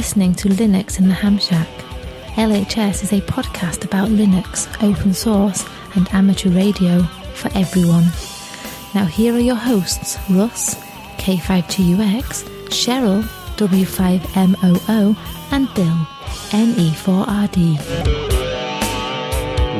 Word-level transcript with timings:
Listening 0.00 0.34
to 0.36 0.48
Linux 0.48 0.98
in 0.98 1.08
the 1.08 1.14
Ham 1.14 1.36
Shack. 1.36 1.68
LHS 2.36 3.02
is 3.02 3.12
a 3.12 3.20
podcast 3.20 3.84
about 3.84 4.08
Linux, 4.08 4.66
open 4.82 5.12
source, 5.12 5.68
and 5.94 6.08
amateur 6.14 6.48
radio 6.48 7.02
for 7.34 7.50
everyone. 7.54 8.04
Now, 8.94 9.04
here 9.04 9.34
are 9.34 9.38
your 9.38 9.56
hosts 9.56 10.16
Russ, 10.30 10.76
K5TUX, 11.18 12.48
Cheryl, 12.70 13.24
W5MOO, 13.58 15.16
and 15.52 15.74
Bill, 15.74 16.06
NE4RD. 16.48 17.76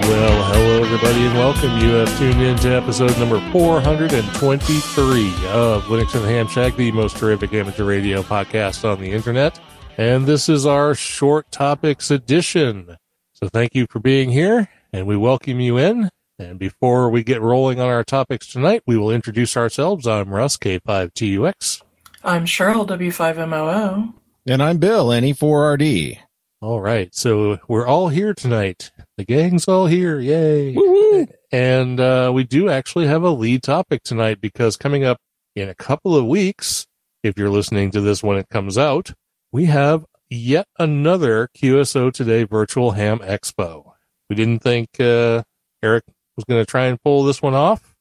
Well, 0.03 0.53
hello 0.53 0.83
everybody 0.83 1.25
and 1.25 1.35
welcome. 1.35 1.79
You 1.79 1.93
have 1.95 2.19
tuned 2.19 2.43
in 2.43 2.57
to 2.59 2.69
episode 2.69 3.19
number 3.19 3.41
423 3.53 5.29
of 5.47 5.85
Linux 5.85 6.15
and 6.15 6.25
the 6.25 6.29
Ham 6.29 6.47
Shack, 6.47 6.77
the 6.77 6.93
most 6.93 7.17
terrific 7.17 7.55
amateur 7.55 7.85
radio 7.85 8.23
podcast 8.23 8.85
on 8.87 9.01
the 9.01 9.11
internet. 9.11 9.59
And 10.01 10.25
this 10.25 10.49
is 10.49 10.65
our 10.65 10.95
short 10.95 11.53
topics 11.53 12.11
edition. 12.11 12.97
So 13.35 13.49
thank 13.49 13.75
you 13.75 13.87
for 13.91 13.99
being 13.99 14.31
here 14.31 14.71
and 14.95 15.07
we 15.07 15.15
welcome 15.15 15.61
you 15.61 15.77
in. 15.77 16.09
And 16.39 16.59
before 16.59 17.11
we 17.11 17.23
get 17.23 17.43
rolling 17.43 17.81
on 17.81 17.89
our 17.91 18.03
topics 18.03 18.47
tonight, 18.47 18.83
we 18.87 18.97
will 18.97 19.11
introduce 19.11 19.59
ourselves. 19.59 20.07
I'm 20.07 20.31
Russ, 20.31 20.57
K5TUX. 20.57 21.83
I'm 22.25 22.47
Cheryl, 22.47 22.89
W5MOO. 22.89 24.15
And 24.47 24.63
I'm 24.63 24.79
Bill, 24.79 25.13
E 25.13 25.21
NE4RD. 25.21 26.19
All 26.63 26.81
right. 26.81 27.15
So 27.15 27.59
we're 27.69 27.87
all 27.87 28.09
here 28.09 28.33
tonight. 28.33 28.93
The 29.19 29.27
gang's 29.27 29.69
all 29.69 29.85
here. 29.85 30.19
Yay. 30.19 31.27
And 31.53 32.01
uh, 32.01 32.31
we 32.33 32.45
do 32.45 32.71
actually 32.71 33.07
have 33.07 33.23
a 33.23 33.29
lead 33.29 33.63
topic 33.63 34.03
tonight 34.05 34.41
because 34.41 34.79
coming 34.79 35.05
up 35.05 35.19
in 35.55 35.69
a 35.69 35.75
couple 35.75 36.17
of 36.17 36.25
weeks, 36.25 36.87
if 37.23 37.37
you're 37.37 37.51
listening 37.51 37.91
to 37.91 38.01
this 38.01 38.23
when 38.23 38.39
it 38.39 38.49
comes 38.49 38.79
out, 38.79 39.13
we 39.53 39.67
have 39.67 40.05
yet 40.29 40.67
another 40.79 41.49
QSO 41.57 42.13
Today 42.13 42.45
Virtual 42.45 42.93
Ham 42.93 43.19
Expo. 43.19 43.93
We 44.29 44.37
didn't 44.37 44.61
think 44.61 44.89
uh, 45.01 45.43
Eric 45.83 46.05
was 46.37 46.45
going 46.49 46.63
to 46.63 46.71
try 46.71 46.87
and 46.87 47.01
pull 47.03 47.25
this 47.25 47.43
one 47.43 47.55
off, 47.55 47.97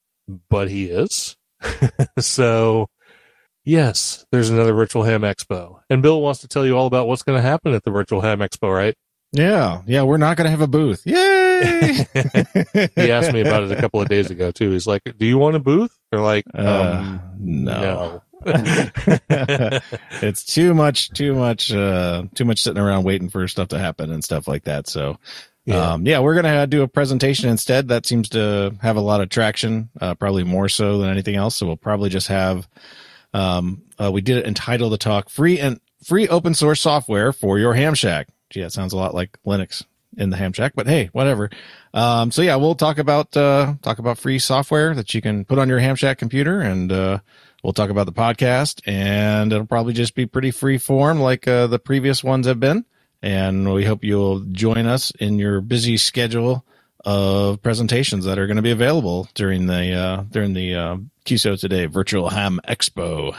but 0.50 0.70
he 0.70 0.86
is. 0.86 1.36
so, 2.20 2.88
yes, 3.66 4.26
there's 4.32 4.50
another 4.50 4.74
Virtual 4.74 5.04
Ham 5.04 5.22
Expo. 5.22 5.80
And 5.90 6.02
Bill 6.02 6.22
wants 6.22 6.42
to 6.42 6.48
tell 6.48 6.66
you 6.66 6.78
all 6.78 6.88
about 6.88 7.08
what's 7.08 7.24
going 7.24 7.38
to 7.38 7.48
happen 7.48 7.74
at 7.74 7.84
the 7.84 7.92
Virtual 7.92 8.22
Ham 8.22 8.40
Expo, 8.40 8.74
right? 8.74 8.96
Yeah, 9.32 9.82
yeah, 9.86 10.02
we're 10.04 10.18
not 10.18 10.38
going 10.38 10.46
to 10.46 10.52
have 10.52 10.62
a 10.62 10.68
booth. 10.68 11.04
Yay! 11.06 12.06
he 12.96 13.12
asked 13.12 13.32
me 13.32 13.42
about 13.42 13.64
it 13.64 13.72
a 13.72 13.76
couple 13.76 14.02
of 14.02 14.08
days 14.10 14.32
ago 14.32 14.50
too. 14.50 14.72
He's 14.72 14.88
like, 14.88 15.04
"Do 15.20 15.26
you 15.28 15.38
want 15.38 15.56
a 15.56 15.60
booth?" 15.60 15.96
They're 16.12 16.20
like, 16.20 16.46
Uh, 16.58 17.04
um, 17.04 17.22
no. 17.38 17.82
no. 17.82 18.24
it's 20.22 20.44
too 20.46 20.74
much, 20.74 21.10
too 21.12 21.34
much, 21.36 21.72
uh, 21.74 22.24
too 22.36 22.46
much 22.46 22.62
sitting 22.62 22.82
around 22.82 23.04
waiting 23.04 23.30
for 23.30 23.48
stuff 23.48 23.70
to 23.70 23.80
happen 23.80 24.12
and 24.12 24.24
stuff 24.24 24.48
like 24.48 24.64
that. 24.66 24.88
So, 24.88 25.18
Yeah. 25.66 25.94
um, 25.94 26.06
yeah, 26.06 26.20
we're 26.20 26.40
going 26.42 26.54
to 26.60 26.68
do 26.68 26.82
a 26.84 26.88
presentation 26.88 27.50
instead. 27.50 27.90
That 27.90 28.06
seems 28.06 28.30
to 28.30 28.76
have 28.82 28.96
a 28.96 29.02
lot 29.02 29.22
of 29.22 29.30
traction, 29.30 29.90
uh, 30.00 30.16
probably 30.16 30.44
more 30.44 30.70
so 30.70 31.00
than 31.00 31.10
anything 31.10 31.36
else. 31.36 31.56
So 31.56 31.66
we'll 31.68 31.78
probably 31.78 32.10
just 32.10 32.28
have, 32.28 32.68
um, 33.34 33.84
uh, 34.02 34.12
we 34.12 34.22
did 34.22 34.38
it 34.38 34.46
entitle 34.46 34.90
the 34.90 34.98
talk 34.98 35.30
free 35.30 35.60
and 35.60 35.80
free 36.04 36.28
open 36.28 36.54
source 36.54 36.82
software 36.82 37.32
for 37.34 37.60
your 37.60 37.74
ham 37.74 37.94
shack. 37.94 38.28
Gee, 38.50 38.62
that 38.62 38.72
sounds 38.74 38.94
a 38.94 38.98
lot 38.98 39.14
like 39.14 39.38
Linux 39.46 39.84
in 40.18 40.32
the 40.32 40.38
ham 40.38 40.54
shack, 40.54 40.72
but 40.76 40.88
hey, 40.88 41.10
whatever. 41.12 41.50
Um, 41.94 42.32
so 42.32 42.42
yeah, 42.42 42.56
we'll 42.56 42.74
talk 42.76 42.98
about, 42.98 43.36
uh, 43.38 43.76
talk 43.84 44.00
about 44.00 44.18
free 44.18 44.40
software 44.40 44.96
that 44.96 45.14
you 45.14 45.22
can 45.22 45.46
put 45.46 45.60
on 45.60 45.70
your 45.70 45.78
ham 45.80 45.96
shack 45.96 46.18
computer 46.18 46.60
and, 46.62 46.92
uh, 46.92 47.20
we'll 47.64 47.74
talk 47.74 47.90
about 47.90 48.06
the 48.06 48.14
podcast 48.14 48.82
and 48.86 49.52
it'll 49.52 49.66
probably 49.66 49.94
just 49.94 50.16
be 50.16 50.26
pretty 50.26 50.52
free 50.52 50.78
form 50.78 51.20
like, 51.20 51.48
uh, 51.48 51.68
the 51.68 51.80
previous 51.80 52.24
ones 52.24 52.48
have 52.48 52.60
been. 52.60 52.86
And 53.22 53.74
we 53.74 53.84
hope 53.84 54.04
you'll 54.04 54.40
join 54.40 54.86
us 54.86 55.12
in 55.12 55.40
your 55.40 55.60
busy 55.60 55.98
schedule 55.98 56.66
of 57.06 57.62
presentations 57.62 58.26
that 58.26 58.40
are 58.40 58.48
going 58.48 58.58
to 58.58 58.62
be 58.64 58.72
available 58.72 59.28
during 59.34 59.66
the, 59.66 59.94
uh, 59.94 60.24
during 60.30 60.54
the, 60.54 60.76
uh, 60.76 60.98
QSO 61.26 61.60
today 61.60 61.86
virtual 61.86 62.30
ham 62.30 62.60
expo. 62.68 63.36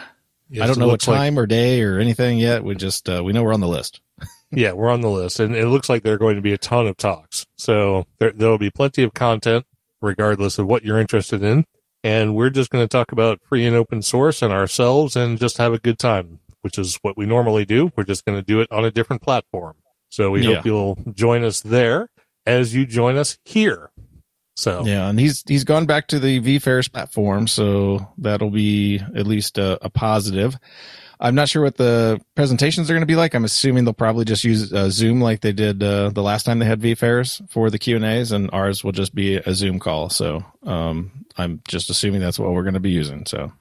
Yes, 0.51 0.65
I 0.65 0.67
don't 0.67 0.79
know 0.79 0.87
what 0.87 0.93
looks 0.93 1.09
like- 1.09 1.17
time 1.17 1.39
or 1.39 1.47
day 1.47 1.83
or 1.83 1.99
anything 1.99 2.39
yet. 2.39 2.63
We 2.65 2.75
just, 2.75 3.09
uh, 3.09 3.23
we 3.25 3.33
know 3.33 3.43
we're 3.43 3.55
on 3.55 3.61
the 3.61 3.69
list. 3.69 4.01
yeah, 4.51 4.73
we're 4.73 4.91
on 4.91 5.01
the 5.01 5.09
list, 5.09 5.41
and 5.41 5.55
it 5.57 5.67
looks 5.69 5.89
like 5.89 6.03
there 6.03 6.15
are 6.15 6.19
going 6.19 6.37
to 6.37 6.43
be 6.43 6.53
a 6.53 6.59
ton 6.59 6.87
of 6.87 6.97
talks. 6.97 7.47
So 7.57 8.07
there 8.19 8.33
there 8.33 8.49
will 8.51 8.59
be 8.59 8.71
plenty 8.71 9.03
of 9.03 9.15
content, 9.15 9.65
regardless 10.03 10.59
of 10.59 10.67
what 10.67 10.85
you're 10.85 10.99
interested 10.99 11.43
in. 11.43 11.65
And 12.03 12.35
we're 12.35 12.51
just 12.51 12.71
going 12.71 12.83
to 12.83 12.89
talk 12.89 13.13
about 13.13 13.41
free 13.49 13.67
and 13.67 13.77
open 13.77 14.03
source 14.03 14.41
and 14.43 14.53
ourselves, 14.53 15.17
and 15.17 15.39
just 15.39 15.59
have 15.59 15.73
a 15.75 15.79
good 15.79 15.99
time, 15.99 16.41
which 16.63 16.79
is 16.79 16.99
what 17.03 17.17
we 17.17 17.27
normally 17.27 17.65
do. 17.65 17.93
We're 17.97 18.05
just 18.05 18.25
going 18.25 18.39
to 18.39 18.43
do 18.43 18.61
it 18.61 18.71
on 18.73 18.85
a 18.85 18.91
different 18.91 19.23
platform. 19.23 19.77
So 20.09 20.31
we 20.31 20.43
Yeah. 20.43 20.57
hope 20.57 20.67
you'll 20.67 20.99
join 21.13 21.45
us 21.45 21.61
there 21.61 22.09
as 22.47 22.75
you 22.75 22.87
join 22.87 23.17
us 23.17 23.39
here. 23.45 23.91
So 24.57 24.85
Yeah, 24.85 25.09
and 25.09 25.19
he's 25.21 25.43
he's 25.47 25.65
gone 25.65 25.87
back 25.87 26.09
to 26.09 26.19
the 26.19 26.41
vFairs 26.41 26.91
platform, 26.91 27.47
so 27.47 28.09
that'll 28.19 28.51
be 28.51 28.99
at 29.15 29.27
least 29.27 29.57
a, 29.59 29.79
a 29.85 29.89
positive. 29.89 30.57
I'm 31.21 31.35
not 31.35 31.49
sure 31.51 31.63
what 31.63 31.77
the 31.77 32.19
presentations 32.35 32.91
are 32.91 32.95
going 32.95 33.03
to 33.03 33.07
be 33.07 33.17
like. 33.17 33.35
I'm 33.35 33.45
assuming 33.45 33.85
they'll 33.85 33.93
probably 33.93 34.25
just 34.25 34.43
use 34.43 34.73
uh, 34.73 34.89
Zoom 34.91 35.21
like 35.21 35.41
they 35.43 35.53
did 35.53 35.83
uh, 35.83 36.09
the 36.11 36.23
last 36.23 36.45
time 36.45 36.59
they 36.59 36.67
had 36.67 36.81
vFairs 36.81 37.47
for 37.51 37.69
the 37.71 37.79
Q 37.79 37.97
and 37.97 38.05
A's, 38.05 38.33
and 38.33 38.49
ours 38.53 38.83
will 38.83 38.93
just 38.93 39.15
be 39.15 39.37
a 39.37 39.55
Zoom 39.55 39.79
call. 39.79 40.09
So 40.09 40.43
um, 40.65 41.27
I'm 41.37 41.61
just 41.69 41.91
assuming 41.91 42.21
that's 42.21 42.39
what 42.39 42.51
we're 42.53 42.63
going 42.63 42.75
to 42.75 42.81
be 42.81 42.91
using. 42.91 43.27
So 43.27 43.53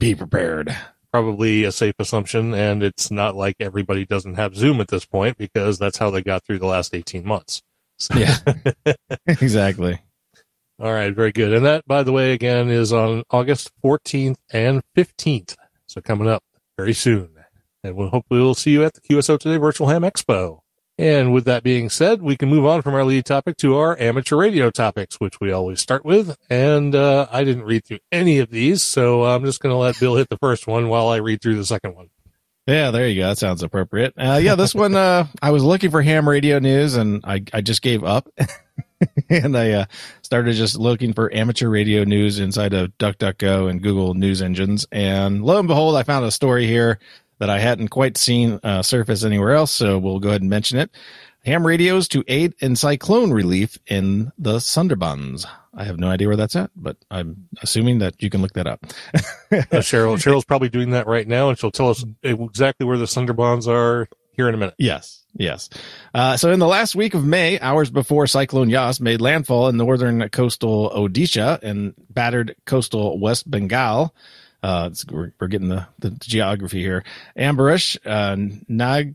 be 0.00 0.14
prepared. 0.16 0.76
probably 1.12 1.62
a 1.62 1.70
safe 1.70 1.94
assumption. 2.00 2.52
And 2.54 2.82
it's 2.82 3.10
not 3.12 3.36
like 3.36 3.54
everybody 3.60 4.04
doesn't 4.04 4.34
have 4.34 4.56
Zoom 4.56 4.80
at 4.80 4.88
this 4.88 5.04
point 5.04 5.38
because 5.38 5.78
that's 5.78 5.98
how 5.98 6.10
they 6.10 6.22
got 6.22 6.44
through 6.44 6.58
the 6.58 6.66
last 6.66 6.92
18 6.94 7.24
months. 7.24 7.62
So, 7.98 8.14
Yeah, 8.18 8.38
exactly. 9.28 10.00
All 10.80 10.92
right. 10.92 11.14
Very 11.14 11.30
good. 11.30 11.52
And 11.52 11.64
that, 11.64 11.86
by 11.86 12.02
the 12.02 12.10
way, 12.10 12.32
again, 12.32 12.68
is 12.68 12.92
on 12.92 13.22
August 13.30 13.70
14th 13.84 14.34
and 14.52 14.82
15th. 14.96 15.54
So 15.86 16.00
coming 16.00 16.28
up 16.28 16.42
very 16.76 16.92
soon. 16.92 17.30
And 17.82 17.96
we'll 17.96 18.08
hopefully 18.08 18.40
we'll 18.40 18.54
see 18.54 18.70
you 18.70 18.84
at 18.84 18.94
the 18.94 19.00
QSO 19.00 19.38
Today 19.38 19.58
Virtual 19.58 19.88
Ham 19.88 20.02
Expo. 20.02 20.60
And 20.96 21.32
with 21.32 21.44
that 21.44 21.64
being 21.64 21.90
said, 21.90 22.22
we 22.22 22.36
can 22.36 22.48
move 22.48 22.64
on 22.64 22.80
from 22.80 22.94
our 22.94 23.04
lead 23.04 23.26
topic 23.26 23.56
to 23.58 23.76
our 23.76 23.98
amateur 23.98 24.36
radio 24.36 24.70
topics, 24.70 25.18
which 25.18 25.40
we 25.40 25.50
always 25.50 25.80
start 25.80 26.04
with. 26.04 26.36
And 26.48 26.94
uh, 26.94 27.26
I 27.32 27.42
didn't 27.42 27.64
read 27.64 27.84
through 27.84 27.98
any 28.12 28.38
of 28.38 28.50
these, 28.50 28.80
so 28.80 29.24
I'm 29.24 29.44
just 29.44 29.60
going 29.60 29.72
to 29.72 29.76
let 29.76 29.98
Bill 29.98 30.14
hit 30.14 30.28
the 30.28 30.38
first 30.38 30.68
one 30.68 30.88
while 30.88 31.08
I 31.08 31.16
read 31.16 31.42
through 31.42 31.56
the 31.56 31.66
second 31.66 31.96
one. 31.96 32.10
Yeah, 32.66 32.90
there 32.90 33.06
you 33.06 33.20
go. 33.20 33.28
That 33.28 33.38
sounds 33.38 33.62
appropriate. 33.62 34.14
Uh, 34.16 34.40
yeah, 34.42 34.54
this 34.54 34.74
one, 34.74 34.94
uh, 34.94 35.26
I 35.42 35.50
was 35.50 35.62
looking 35.62 35.90
for 35.90 36.00
ham 36.00 36.26
radio 36.26 36.58
news 36.58 36.96
and 36.96 37.22
I, 37.24 37.44
I 37.52 37.60
just 37.60 37.82
gave 37.82 38.02
up 38.02 38.26
and 39.28 39.56
I, 39.56 39.70
uh, 39.72 39.84
started 40.22 40.54
just 40.54 40.78
looking 40.78 41.12
for 41.12 41.32
amateur 41.34 41.68
radio 41.68 42.04
news 42.04 42.38
inside 42.38 42.72
of 42.72 42.96
DuckDuckGo 42.96 43.68
and 43.68 43.82
Google 43.82 44.14
news 44.14 44.40
engines. 44.40 44.86
And 44.90 45.44
lo 45.44 45.58
and 45.58 45.68
behold, 45.68 45.94
I 45.94 46.04
found 46.04 46.24
a 46.24 46.30
story 46.30 46.66
here 46.66 46.98
that 47.38 47.50
I 47.50 47.58
hadn't 47.58 47.88
quite 47.88 48.16
seen, 48.16 48.58
uh, 48.62 48.80
surface 48.80 49.24
anywhere 49.24 49.52
else. 49.52 49.70
So 49.70 49.98
we'll 49.98 50.20
go 50.20 50.30
ahead 50.30 50.40
and 50.40 50.48
mention 50.48 50.78
it. 50.78 50.90
Ham 51.44 51.66
radios 51.66 52.08
to 52.08 52.24
aid 52.26 52.54
in 52.60 52.74
cyclone 52.74 53.30
relief 53.30 53.78
in 53.86 54.32
the 54.38 54.56
Sundarbans. 54.56 55.46
I 55.74 55.84
have 55.84 55.98
no 55.98 56.08
idea 56.08 56.28
where 56.28 56.36
that's 56.36 56.56
at, 56.56 56.70
but 56.74 56.96
I'm 57.10 57.48
assuming 57.60 57.98
that 57.98 58.22
you 58.22 58.30
can 58.30 58.40
look 58.40 58.54
that 58.54 58.66
up. 58.66 58.86
Uh, 59.54 59.78
Cheryl, 59.78 60.16
Cheryl's 60.16 60.44
probably 60.44 60.68
doing 60.68 60.90
that 60.90 61.06
right 61.06 61.28
now, 61.28 61.48
and 61.48 61.56
she'll 61.56 61.70
tell 61.70 61.88
us 61.88 62.04
exactly 62.24 62.84
where 62.84 62.98
the 62.98 63.04
Sundarbans 63.04 63.68
are 63.68 64.08
here 64.32 64.48
in 64.48 64.54
a 64.54 64.58
minute. 64.58 64.74
Yes, 64.78 65.22
yes. 65.36 65.70
Uh, 66.12 66.36
so 66.36 66.50
in 66.50 66.58
the 66.58 66.66
last 66.66 66.96
week 66.96 67.14
of 67.14 67.24
May, 67.24 67.60
hours 67.60 67.88
before 67.88 68.26
Cyclone 68.26 68.68
Yas 68.68 68.98
made 68.98 69.20
landfall 69.20 69.68
in 69.68 69.76
northern 69.76 70.28
coastal 70.30 70.90
Odisha 70.90 71.62
and 71.62 71.94
battered 72.10 72.56
coastal 72.66 73.16
West 73.20 73.48
Bengal, 73.48 74.12
uh, 74.64 74.90
we're, 75.12 75.32
we're 75.38 75.46
getting 75.46 75.68
the, 75.68 75.86
the 76.00 76.10
geography 76.10 76.80
here. 76.80 77.04
Ambarish, 77.38 77.96
uh, 78.04 78.34
Nag 78.66 79.14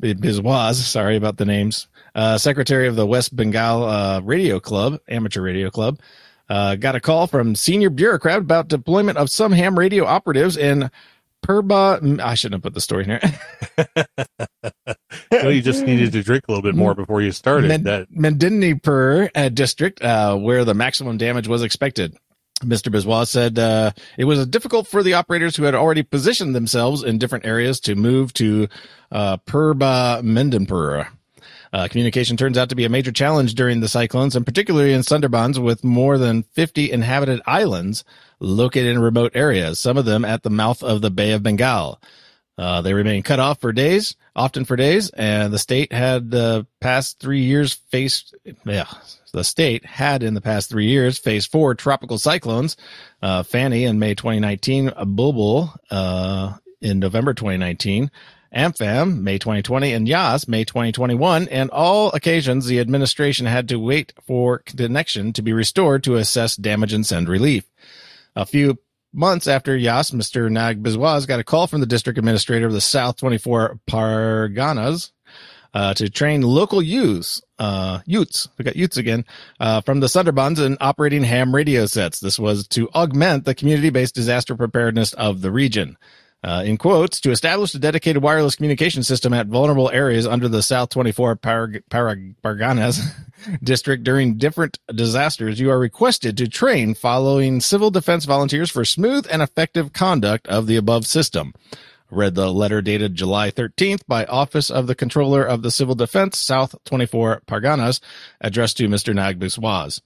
Biswas, 0.00 0.74
sorry 0.74 1.16
about 1.16 1.36
the 1.36 1.44
names, 1.44 1.88
uh, 2.14 2.38
secretary 2.38 2.88
of 2.88 2.96
the 2.96 3.06
West 3.06 3.34
Bengal, 3.34 3.84
uh, 3.84 4.20
radio 4.20 4.60
club, 4.60 4.98
amateur 5.08 5.42
radio 5.42 5.70
club, 5.70 6.00
uh, 6.48 6.76
got 6.76 6.94
a 6.94 7.00
call 7.00 7.26
from 7.26 7.54
senior 7.54 7.90
bureaucrat 7.90 8.38
about 8.38 8.68
deployment 8.68 9.18
of 9.18 9.30
some 9.30 9.52
ham 9.52 9.78
radio 9.78 10.04
operatives 10.04 10.56
in 10.56 10.90
Purba. 11.46 12.20
I 12.20 12.34
shouldn't 12.34 12.56
have 12.56 12.62
put 12.62 12.74
the 12.74 12.80
story 12.80 13.04
in 13.04 13.10
here. 13.10 14.96
no, 15.32 15.48
you 15.48 15.62
just 15.62 15.84
needed 15.84 16.12
to 16.12 16.22
drink 16.22 16.44
a 16.48 16.52
little 16.52 16.62
bit 16.62 16.74
more 16.74 16.94
before 16.94 17.20
you 17.20 17.32
started. 17.32 17.68
Men- 17.68 17.82
that 17.84 18.10
Medinipur 18.10 19.30
uh, 19.34 19.48
district, 19.48 20.02
uh, 20.02 20.36
where 20.36 20.64
the 20.64 20.74
maximum 20.74 21.18
damage 21.18 21.48
was 21.48 21.62
expected. 21.62 22.16
Mr. 22.60 22.92
Biswa 22.92 23.26
said 23.26 23.58
uh, 23.58 23.92
it 24.16 24.24
was 24.24 24.46
difficult 24.46 24.86
for 24.86 25.02
the 25.02 25.14
operators 25.14 25.56
who 25.56 25.64
had 25.64 25.74
already 25.74 26.02
positioned 26.02 26.54
themselves 26.54 27.02
in 27.02 27.18
different 27.18 27.46
areas 27.46 27.80
to 27.80 27.94
move 27.94 28.32
to 28.34 28.68
uh, 29.12 29.36
Purba 29.38 30.22
Mendenpur. 30.22 31.08
Uh, 31.72 31.86
communication 31.88 32.36
turns 32.36 32.56
out 32.56 32.70
to 32.70 32.74
be 32.74 32.84
a 32.84 32.88
major 32.88 33.12
challenge 33.12 33.54
during 33.54 33.80
the 33.80 33.88
cyclones, 33.88 34.34
and 34.34 34.46
particularly 34.46 34.92
in 34.92 35.02
Sundarbans 35.02 35.62
with 35.62 35.84
more 35.84 36.16
than 36.16 36.42
50 36.42 36.90
inhabited 36.90 37.42
islands 37.46 38.04
located 38.40 38.86
in 38.86 38.98
remote 38.98 39.32
areas, 39.34 39.78
some 39.78 39.96
of 39.96 40.04
them 40.04 40.24
at 40.24 40.42
the 40.42 40.50
mouth 40.50 40.82
of 40.82 41.02
the 41.02 41.10
Bay 41.10 41.32
of 41.32 41.42
Bengal. 41.42 42.00
Uh, 42.58 42.82
they 42.82 42.92
remain 42.92 43.22
cut 43.22 43.38
off 43.38 43.60
for 43.60 43.72
days, 43.72 44.16
often 44.34 44.64
for 44.64 44.74
days, 44.74 45.10
and 45.10 45.52
the 45.52 45.58
state 45.58 45.92
had 45.92 46.30
the 46.30 46.66
past 46.80 47.20
three 47.20 47.42
years 47.42 47.72
faced, 47.72 48.34
yeah, 48.66 48.88
the 49.32 49.44
state 49.44 49.86
had 49.86 50.24
in 50.24 50.34
the 50.34 50.40
past 50.40 50.68
three 50.68 50.86
years 50.86 51.18
faced 51.18 51.52
four 51.52 51.76
tropical 51.76 52.18
cyclones, 52.18 52.76
uh, 53.22 53.44
Fani 53.44 53.84
in 53.84 54.00
May 54.00 54.14
2019, 54.16 54.90
Bulbul, 54.90 55.72
uh, 55.90 56.54
in 56.80 56.98
November 56.98 57.32
2019, 57.32 58.10
Amphan, 58.54 59.20
May 59.20 59.38
2020, 59.38 59.92
and 59.92 60.08
Yas, 60.08 60.48
May 60.48 60.64
2021. 60.64 61.48
And 61.48 61.70
all 61.70 62.10
occasions, 62.12 62.66
the 62.66 62.80
administration 62.80 63.46
had 63.46 63.68
to 63.68 63.78
wait 63.78 64.12
for 64.26 64.58
connection 64.58 65.32
to 65.34 65.42
be 65.42 65.52
restored 65.52 66.02
to 66.04 66.16
assess 66.16 66.56
damage 66.56 66.92
and 66.92 67.06
send 67.06 67.28
relief. 67.28 67.64
A 68.34 68.46
few 68.46 68.78
months 69.12 69.46
after 69.46 69.76
Yas, 69.76 70.10
Mr. 70.10 70.50
Nag 70.50 70.82
Biswas 70.82 71.26
got 71.26 71.40
a 71.40 71.44
call 71.44 71.66
from 71.66 71.80
the 71.80 71.86
district 71.86 72.18
administrator 72.18 72.66
of 72.66 72.72
the 72.72 72.80
South 72.80 73.16
24 73.16 73.78
Parganas 73.88 75.12
uh, 75.74 75.94
to 75.94 76.08
train 76.08 76.42
local 76.42 76.80
youths, 76.82 77.42
uh, 77.58 78.00
Utes, 78.06 78.48
we 78.56 78.64
got 78.64 78.76
Utes 78.76 78.96
again, 78.96 79.24
uh, 79.60 79.80
from 79.80 80.00
the 80.00 80.06
Sundarbans 80.06 80.64
in 80.64 80.76
operating 80.80 81.22
ham 81.22 81.54
radio 81.54 81.86
sets. 81.86 82.20
This 82.20 82.38
was 82.38 82.66
to 82.68 82.88
augment 82.90 83.44
the 83.44 83.54
community-based 83.54 84.14
disaster 84.14 84.56
preparedness 84.56 85.12
of 85.14 85.40
the 85.40 85.50
region. 85.50 85.96
Uh, 86.44 86.62
in 86.64 86.76
quotes, 86.76 87.20
to 87.20 87.32
establish 87.32 87.74
a 87.74 87.80
dedicated 87.80 88.22
wireless 88.22 88.54
communication 88.54 89.02
system 89.02 89.32
at 89.34 89.48
vulnerable 89.48 89.90
areas 89.90 90.24
under 90.24 90.48
the 90.48 90.62
South 90.62 90.88
24 90.90 91.36
Parag- 91.36 91.82
district 93.62 94.04
during 94.04 94.36
different 94.36 94.78
disasters, 94.94 95.58
you 95.58 95.68
are 95.68 95.78
requested 95.78 96.36
to 96.36 96.48
train 96.48 96.94
following 96.94 97.60
civil 97.60 97.90
defense 97.90 98.24
volunteers 98.24 98.70
for 98.70 98.84
smooth 98.84 99.26
and 99.30 99.42
effective 99.42 99.92
conduct 99.92 100.46
of 100.46 100.68
the 100.68 100.76
above 100.76 101.06
system. 101.06 101.52
Read 102.10 102.36
the 102.36 102.52
letter 102.52 102.80
dated 102.80 103.16
July 103.16 103.50
13th 103.50 104.02
by 104.06 104.24
Office 104.26 104.70
of 104.70 104.86
the 104.86 104.94
Controller 104.94 105.44
of 105.44 105.62
the 105.62 105.70
Civil 105.70 105.94
Defense, 105.94 106.38
South 106.38 106.74
24 106.84 107.42
Parganas, 107.46 108.00
addressed 108.40 108.78
to 108.78 108.88
Mr. 108.88 109.14
Nag 109.14 109.38
Biswas. 109.38 110.00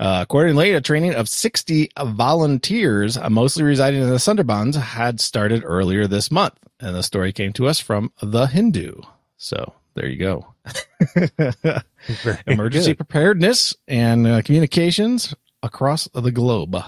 Uh, 0.00 0.20
accordingly, 0.22 0.72
a 0.72 0.80
training 0.80 1.14
of 1.14 1.28
60 1.28 1.90
volunteers, 2.04 3.18
uh, 3.18 3.28
mostly 3.28 3.62
residing 3.62 4.00
in 4.00 4.08
the 4.08 4.16
Sundarbans, 4.16 4.74
had 4.74 5.20
started 5.20 5.62
earlier 5.62 6.06
this 6.06 6.30
month. 6.30 6.54
And 6.80 6.96
the 6.96 7.02
story 7.02 7.34
came 7.34 7.52
to 7.52 7.68
us 7.68 7.80
from 7.80 8.10
The 8.22 8.46
Hindu. 8.46 9.02
So 9.36 9.74
there 9.94 10.06
you 10.06 10.16
go. 10.16 10.54
Emergency 12.46 12.92
good. 12.92 12.96
preparedness 12.96 13.76
and 13.86 14.26
uh, 14.26 14.40
communications 14.40 15.34
across 15.62 16.08
the 16.14 16.32
globe. 16.32 16.82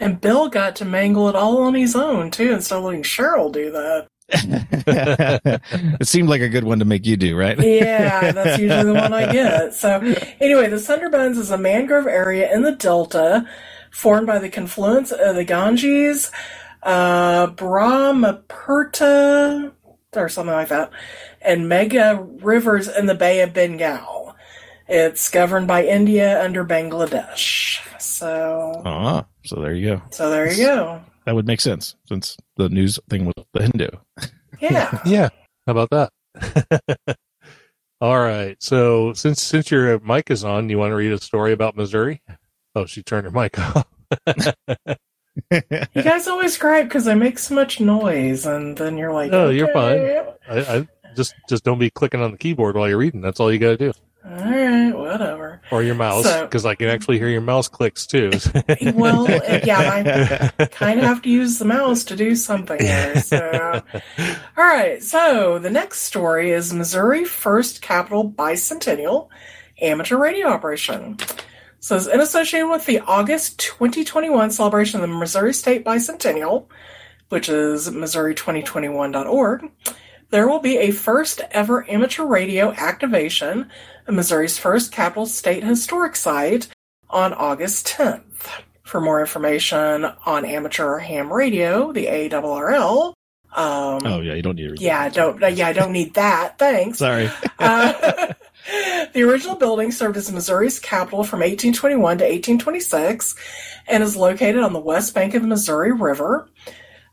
And 0.00 0.18
Bill 0.18 0.48
got 0.48 0.74
to 0.76 0.86
mangle 0.86 1.28
it 1.28 1.36
all 1.36 1.58
on 1.58 1.74
his 1.74 1.94
own, 1.94 2.30
too, 2.30 2.50
instead 2.52 2.78
of 2.78 2.84
letting 2.84 3.02
Cheryl 3.02 3.52
do 3.52 3.70
that. 3.72 4.08
it 6.00 6.06
seemed 6.06 6.28
like 6.28 6.40
a 6.42 6.48
good 6.48 6.64
one 6.64 6.78
to 6.80 6.84
make 6.84 7.06
you 7.06 7.16
do, 7.16 7.36
right? 7.36 7.58
Yeah, 7.58 8.30
that's 8.32 8.60
usually 8.60 8.84
the 8.84 8.94
one 8.94 9.12
I 9.12 9.30
get. 9.38 9.74
So, 9.74 10.00
anyway, 10.40 10.68
the 10.68 10.76
Sundarbans 10.76 11.38
is 11.38 11.50
a 11.50 11.58
mangrove 11.58 12.06
area 12.06 12.52
in 12.52 12.62
the 12.62 12.72
delta 12.72 13.46
formed 13.90 14.26
by 14.26 14.38
the 14.40 14.48
confluence 14.50 15.12
of 15.12 15.36
the 15.36 15.44
Ganges, 15.44 16.30
uh, 16.82 17.46
Brahmaputra, 17.48 19.72
or 20.16 20.28
something 20.28 20.52
like 20.54 20.68
that, 20.68 20.90
and 21.40 21.68
mega 21.68 22.20
rivers 22.42 22.88
in 22.88 23.06
the 23.06 23.14
Bay 23.14 23.40
of 23.42 23.52
Bengal. 23.52 24.34
It's 24.88 25.30
governed 25.30 25.66
by 25.68 25.84
India 25.86 26.42
under 26.44 26.64
Bangladesh. 26.64 27.80
So, 28.00 28.82
Ah, 28.84 29.26
so 29.44 29.60
there 29.60 29.72
you 29.74 29.96
go. 29.96 30.02
so 30.10 30.30
there 30.30 30.52
you 30.52 30.64
go. 30.66 31.02
That 31.24 31.34
would 31.34 31.46
make 31.46 31.60
sense 31.60 31.96
since 32.06 32.36
the 32.56 32.68
news 32.68 32.98
thing 33.08 33.24
was 33.24 33.34
the 33.52 33.62
Hindu. 33.62 33.88
Yeah. 34.60 35.00
Yeah. 35.04 35.28
How 35.66 35.72
about 35.76 35.90
that? 35.90 37.16
All 38.00 38.18
right. 38.20 38.56
So 38.62 39.12
since 39.14 39.42
since 39.42 39.70
your 39.70 39.98
mic 40.00 40.30
is 40.30 40.44
on, 40.44 40.68
you 40.68 40.78
want 40.78 40.90
to 40.92 40.96
read 40.96 41.12
a 41.12 41.20
story 41.20 41.52
about 41.52 41.76
Missouri? 41.76 42.22
Oh, 42.74 42.86
she 42.86 43.02
turned 43.02 43.24
her 43.26 43.30
mic 43.30 43.58
off. 43.58 43.86
You 45.50 46.02
guys 46.02 46.28
always 46.28 46.56
cry 46.56 46.84
because 46.84 47.08
I 47.08 47.14
make 47.14 47.40
so 47.40 47.56
much 47.56 47.80
noise, 47.80 48.46
and 48.46 48.76
then 48.76 48.96
you're 48.96 49.12
like, 49.12 49.32
No, 49.32 49.50
you're 49.50 49.72
fine." 49.72 49.98
I, 50.48 50.76
I 50.76 50.88
just 51.16 51.34
just 51.48 51.64
don't 51.64 51.80
be 51.80 51.90
clicking 51.90 52.20
on 52.20 52.30
the 52.30 52.38
keyboard 52.38 52.76
while 52.76 52.88
you're 52.88 52.98
reading. 52.98 53.20
That's 53.20 53.40
all 53.40 53.52
you 53.52 53.58
got 53.58 53.70
to 53.70 53.76
do, 53.76 53.92
All 54.24 54.30
right, 54.30 54.92
whatever. 54.92 55.53
Or 55.70 55.82
your 55.82 55.94
mouse, 55.94 56.24
So- 56.24 56.44
because 56.44 56.64
I 56.66 56.74
can 56.74 56.88
actually 56.88 57.18
hear 57.18 57.28
your 57.28 57.40
mouse 57.40 57.68
clicks 57.68 58.06
too. 58.06 58.30
Well, 58.94 59.28
yeah, 59.64 60.50
I 60.58 60.66
kind 60.66 60.98
of 61.00 61.06
have 61.06 61.22
to 61.22 61.28
use 61.30 61.58
the 61.58 61.64
mouse 61.64 62.04
to 62.04 62.16
do 62.16 62.36
something 62.36 62.78
there. 62.78 63.20
So, 63.20 63.36
uh, 63.38 63.80
all 64.56 64.64
right. 64.64 65.02
So 65.02 65.58
the 65.58 65.70
next 65.70 66.02
story 66.02 66.50
is 66.50 66.72
Missouri 66.72 67.24
First 67.24 67.82
Capital 67.82 68.28
Bicentennial 68.30 69.28
Amateur 69.80 70.16
Radio 70.16 70.48
Operation. 70.48 71.18
So, 71.80 71.96
it's 71.96 72.06
in 72.06 72.20
association 72.20 72.70
with 72.70 72.86
the 72.86 73.00
August 73.00 73.58
2021 73.58 74.50
celebration 74.52 75.02
of 75.02 75.08
the 75.08 75.14
Missouri 75.14 75.52
State 75.52 75.84
Bicentennial, 75.84 76.66
which 77.28 77.48
is 77.48 77.90
Missouri2021.org, 77.90 79.70
there 80.30 80.48
will 80.48 80.60
be 80.60 80.78
a 80.78 80.90
first 80.90 81.42
ever 81.50 81.88
amateur 81.90 82.24
radio 82.24 82.72
activation 82.72 83.70
Missouri's 84.08 84.58
first 84.58 84.92
capital 84.92 85.26
state 85.26 85.64
historic 85.64 86.16
site 86.16 86.68
on 87.10 87.32
August 87.32 87.86
10th. 87.88 88.48
For 88.82 89.00
more 89.00 89.20
information 89.20 90.04
on 90.26 90.44
amateur 90.44 90.98
ham 90.98 91.32
radio, 91.32 91.92
the 91.92 92.06
ARRL, 92.06 93.14
um, 93.54 94.00
Oh 94.04 94.20
yeah, 94.20 94.34
you 94.34 94.42
don't 94.42 94.56
need 94.56 94.80
yeah, 94.80 95.00
I 95.00 95.08
don't, 95.08 95.40
yeah, 95.56 95.68
I 95.68 95.72
don't 95.72 95.92
need 95.92 96.14
that. 96.14 96.58
Thanks. 96.58 96.98
Sorry. 96.98 97.30
Uh, 97.58 97.92
the 99.12 99.22
original 99.22 99.54
building 99.54 99.92
served 99.92 100.16
as 100.16 100.30
Missouri's 100.32 100.80
capital 100.80 101.22
from 101.22 101.40
1821 101.40 102.18
to 102.18 102.24
1826 102.24 103.36
and 103.86 104.02
is 104.02 104.16
located 104.16 104.62
on 104.62 104.72
the 104.72 104.80
west 104.80 105.14
bank 105.14 105.34
of 105.34 105.42
the 105.42 105.48
Missouri 105.48 105.92
River. 105.92 106.48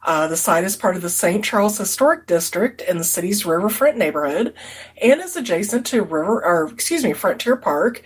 Uh, 0.03 0.27
the 0.27 0.38
site 0.38 0.63
is 0.63 0.75
part 0.75 0.96
of 0.96 1.01
the 1.01 1.10
St. 1.10 1.43
Charles 1.43 1.77
Historic 1.77 2.25
District 2.25 2.81
in 2.81 2.98
the 2.98 3.03
city's 3.03 3.46
Riverfront 3.46 3.98
neighborhood 3.98 4.53
and 5.01 5.22
is 5.22 5.36
adjacent 5.36 5.86
to 5.88 6.01
River, 6.01 6.43
or 6.43 6.70
excuse 6.72 7.03
me, 7.03 7.13
Frontier 7.13 7.55
Park, 7.55 8.01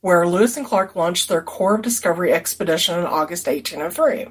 where 0.00 0.26
Lewis 0.26 0.56
and 0.56 0.66
Clark 0.66 0.96
launched 0.96 1.28
their 1.28 1.42
Corps 1.42 1.76
of 1.76 1.82
Discovery 1.82 2.32
expedition 2.32 2.98
in 2.98 3.06
August 3.06 3.46
1803. 3.46 4.26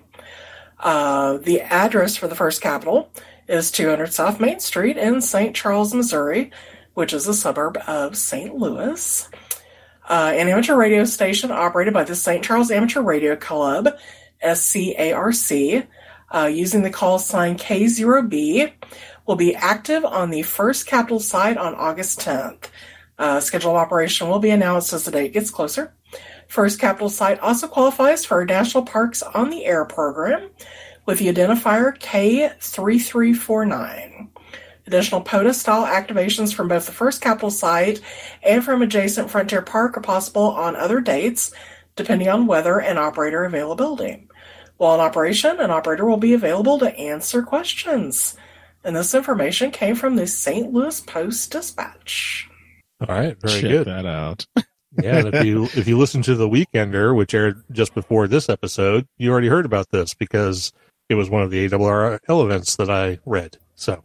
Uh, 0.80 1.38
the 1.38 1.62
address 1.62 2.18
for 2.18 2.28
the 2.28 2.36
first 2.36 2.62
capital 2.62 3.12
is 3.48 3.72
200 3.72 4.14
South 4.14 4.40
Main 4.40 4.60
Street 4.60 4.98
in 4.98 5.22
St. 5.22 5.56
Charles, 5.56 5.94
Missouri, 5.94 6.52
which 6.96 7.14
is 7.14 7.28
a 7.28 7.34
suburb 7.34 7.78
of 7.88 8.18
St. 8.18 8.56
Louis. 8.56 9.30
Uh, 10.08 10.34
an 10.36 10.48
amateur 10.50 10.76
radio 10.76 11.04
station 11.06 11.52
operated 11.52 11.94
by 11.94 12.04
the 12.04 12.16
St. 12.16 12.44
Charles 12.44 12.72
Amateur 12.72 13.02
Radio 13.02 13.36
Club, 13.36 13.90
SCARC, 14.44 15.88
uh, 16.36 16.48
using 16.48 16.84
the 16.84 16.90
call 16.90 17.18
sign 17.18 17.58
K0B, 17.58 18.74
will 19.26 19.36
be 19.36 19.56
active 19.56 20.06
on 20.06 20.30
the 20.30 20.44
first 20.44 20.86
capital 20.86 21.20
site 21.20 21.58
on 21.58 21.74
August 21.76 22.20
10th. 22.20 22.70
Uh, 23.18 23.40
scheduled 23.40 23.78
operation 23.78 24.28
will 24.28 24.40
be 24.40 24.50
announced 24.50 24.92
as 24.92 25.06
the 25.06 25.12
date 25.12 25.32
gets 25.34 25.50
closer. 25.50 25.94
First 26.48 26.80
Capital 26.80 27.10
site 27.10 27.40
also 27.40 27.68
qualifies 27.68 28.24
for 28.26 28.42
a 28.42 28.46
National 28.46 28.84
Parks 28.84 29.24
on 29.24 29.50
the 29.50 29.66
Air 29.66 29.84
program 29.86 30.50
with 31.06 31.20
the 31.20 31.28
identifier 31.28 31.98
K3349. 32.00 34.30
Additional 34.88 35.22
POTA 35.22 35.54
style 35.54 35.86
activations 35.86 36.54
from 36.54 36.68
both 36.68 36.86
the 36.86 36.92
First 36.92 37.22
Capital 37.22 37.50
site 37.50 38.02
and 38.44 38.62
from 38.64 38.84
adjacent 38.84 39.32
Frontier 39.32 39.64
Park 39.64 39.98
are 39.98 40.02
possible 40.02 40.52
on 40.52 40.76
other 40.76 41.02
dates, 41.02 41.52
depending 41.96 42.28
on 42.28 42.46
weather 42.46 42.80
and 42.80 43.00
operator 43.00 43.46
availability. 43.46 44.28
While 44.78 44.96
in 44.96 45.02
operation, 45.02 45.60
an 45.60 45.72
operator 45.72 46.06
will 46.06 46.18
be 46.18 46.34
available 46.34 46.80
to 46.80 46.96
answer 46.98 47.42
questions. 47.42 48.36
And 48.84 48.96
this 48.96 49.16
information 49.16 49.72
came 49.72 49.96
from 49.96 50.16
the 50.16 50.28
St. 50.28 50.72
Louis 50.72 51.00
Post 51.02 51.52
Dispatch. 51.52 52.50
all 53.02 53.08
right. 53.16 53.36
Very 53.42 53.62
Check 53.62 53.72
good. 53.72 53.88
that 53.88 54.06
out. 54.06 54.46
Yeah. 55.04 55.18
And 55.18 55.34
if 55.36 55.44
you 55.44 55.66
if 55.76 55.90
you 55.90 55.98
listen 55.98 56.22
to 56.22 56.36
the 56.36 56.48
Weekender, 56.48 57.14
which 57.14 57.34
aired 57.34 57.62
just 57.70 57.94
before 57.94 58.30
this 58.30 58.48
episode, 58.48 59.06
you 59.18 59.30
already 59.30 59.50
heard 59.50 59.66
about 59.66 59.90
this 59.92 60.14
because 60.14 60.72
it 61.10 61.16
was 61.16 61.30
one 61.30 61.42
of 61.42 61.52
the 61.52 61.68
ARRL 61.68 62.46
events 62.46 62.78
that 62.78 62.90
I 62.90 63.20
read. 63.26 63.58
So, 63.76 64.02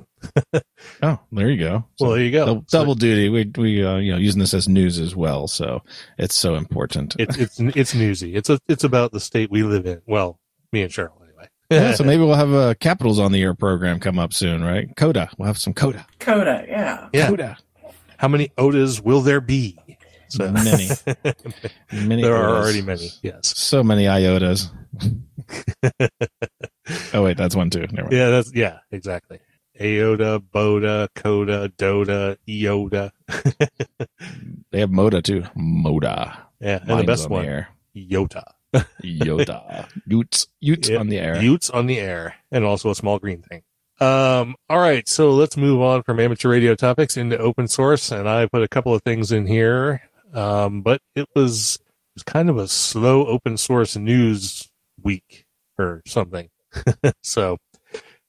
Oh, 1.03 1.21
there 1.31 1.49
you 1.49 1.59
go. 1.61 1.85
So 1.97 2.07
well, 2.07 2.15
there 2.17 2.25
you 2.25 2.33
go. 2.33 2.45
double, 2.47 2.65
So 2.67 2.79
double 2.81 2.95
duty. 2.97 3.29
We 3.29 3.53
we 3.57 3.85
uh, 3.87 3.99
you 3.99 4.11
know 4.11 4.19
using 4.19 4.41
this 4.41 4.53
as 4.53 4.69
news 4.69 4.99
as 4.99 5.15
well, 5.15 5.47
so 5.47 5.81
it's 6.19 6.35
so 6.35 6.57
important. 6.57 7.15
it's 7.21 7.37
it's 7.39 7.61
it's 7.61 7.95
newsy. 7.95 8.35
It's 8.35 8.51
a, 8.51 8.59
it's 8.67 8.83
about 8.83 9.13
the 9.13 9.21
state 9.21 9.49
we 9.49 9.63
live 9.63 9.87
in. 9.87 10.03
Well, 10.09 10.41
me 10.73 10.83
and 10.83 10.93
Cheryl 10.93 11.13
anyway. 11.23 11.49
yeah, 11.71 11.95
so 11.95 12.05
maybe 12.05 12.23
we'll 12.25 12.35
have 12.35 12.53
a 12.53 12.75
Capitals 12.77 13.19
on 13.19 13.33
the 13.33 13.43
Air 13.43 13.55
program 13.55 14.01
come 14.01 14.19
up 14.19 14.33
soon, 14.33 14.63
right? 14.63 14.89
Coda. 14.97 15.31
We'll 15.39 15.47
have 15.47 15.59
some 15.59 15.75
Coda. 15.75 16.07
Coda, 16.19 16.65
yeah. 16.69 17.09
Yeah. 17.13 17.29
Coda. 17.29 17.59
How 18.19 18.29
many 18.29 18.49
Odas 18.59 19.03
will 19.03 19.23
there 19.23 19.41
be? 19.41 19.79
So 20.29 20.51
Many. 20.53 20.89
Many. 21.93 22.23
there 22.23 22.37
are 22.37 22.57
already 22.59 22.83
many. 22.83 23.11
Yes. 23.21 23.53
So 23.59 23.83
many 23.83 24.05
iotas. 24.05 24.71
oh 27.15 27.25
wait, 27.25 27.37
that's 27.37 27.57
one 27.57 27.69
too. 27.69 27.81
Never 27.91 28.03
mind. 28.03 28.13
Yeah, 28.13 28.31
that's 28.31 28.55
yeah, 28.55 28.79
exactly. 28.93 29.41
Aota, 29.81 30.41
Boda, 30.55 31.09
Coda, 31.17 31.69
Dota, 31.71 32.37
Iota. 32.49 33.11
They 34.71 34.79
have 34.79 34.91
Moda 34.91 35.21
too. 35.21 35.43
Moda. 35.57 36.39
Yeah, 36.61 36.79
and 36.87 37.01
the 37.01 37.05
best 37.05 37.25
on 37.25 37.31
one, 37.33 37.47
air. 37.47 37.69
Iota. 37.97 38.45
Yoda. 38.75 39.89
Utes. 40.07 40.47
Utes 40.61 40.91
on 40.91 41.09
the 41.09 41.19
air. 41.19 41.43
Utes 41.43 41.71
on 41.71 41.87
the 41.87 41.99
air, 41.99 42.37
and 42.51 42.65
also 42.65 42.91
a 42.91 42.95
small 42.95 43.19
green 43.19 43.43
thing. 43.43 43.63
Um, 44.01 44.57
all 44.71 44.79
right, 44.79 45.07
so 45.07 45.33
let's 45.33 45.59
move 45.59 45.83
on 45.83 46.03
from 46.03 46.21
amateur 46.21 46.49
radio 46.49 46.75
topics 46.75 47.17
into 47.19 47.37
open 47.39 47.69
source, 47.69 48.11
and 48.11 48.29
I 48.29 48.47
put 48.47 48.63
a 48.63 48.69
couple 48.69 48.95
of 48.95 49.03
things 49.03 49.31
in 49.31 49.47
here. 49.47 50.03
Um, 50.33 50.81
but 50.83 51.03
it 51.15 51.29
was 51.35 51.77
it 51.77 52.15
was 52.15 52.23
kind 52.23 52.49
of 52.49 52.57
a 52.57 52.69
slow 52.69 53.27
open 53.27 53.57
source 53.57 53.97
news 53.97 54.71
week 55.03 55.45
or 55.79 56.03
something. 56.07 56.49
so 57.23 57.59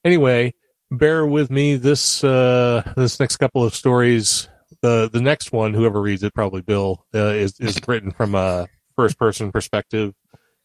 anyway, 0.04 0.52
bear 0.90 1.26
with 1.26 1.50
me. 1.50 1.76
This 1.76 2.22
uh, 2.22 2.92
this 2.96 3.18
next 3.18 3.36
couple 3.36 3.64
of 3.64 3.74
stories, 3.74 4.48
the 4.82 5.08
the 5.10 5.22
next 5.22 5.52
one, 5.52 5.72
whoever 5.72 6.02
reads 6.02 6.22
it, 6.22 6.34
probably 6.34 6.60
Bill, 6.60 7.06
uh, 7.14 7.28
is 7.28 7.58
is 7.60 7.80
written 7.86 8.10
from 8.10 8.34
a 8.34 8.68
first 8.96 9.18
person 9.18 9.50
perspective. 9.52 10.14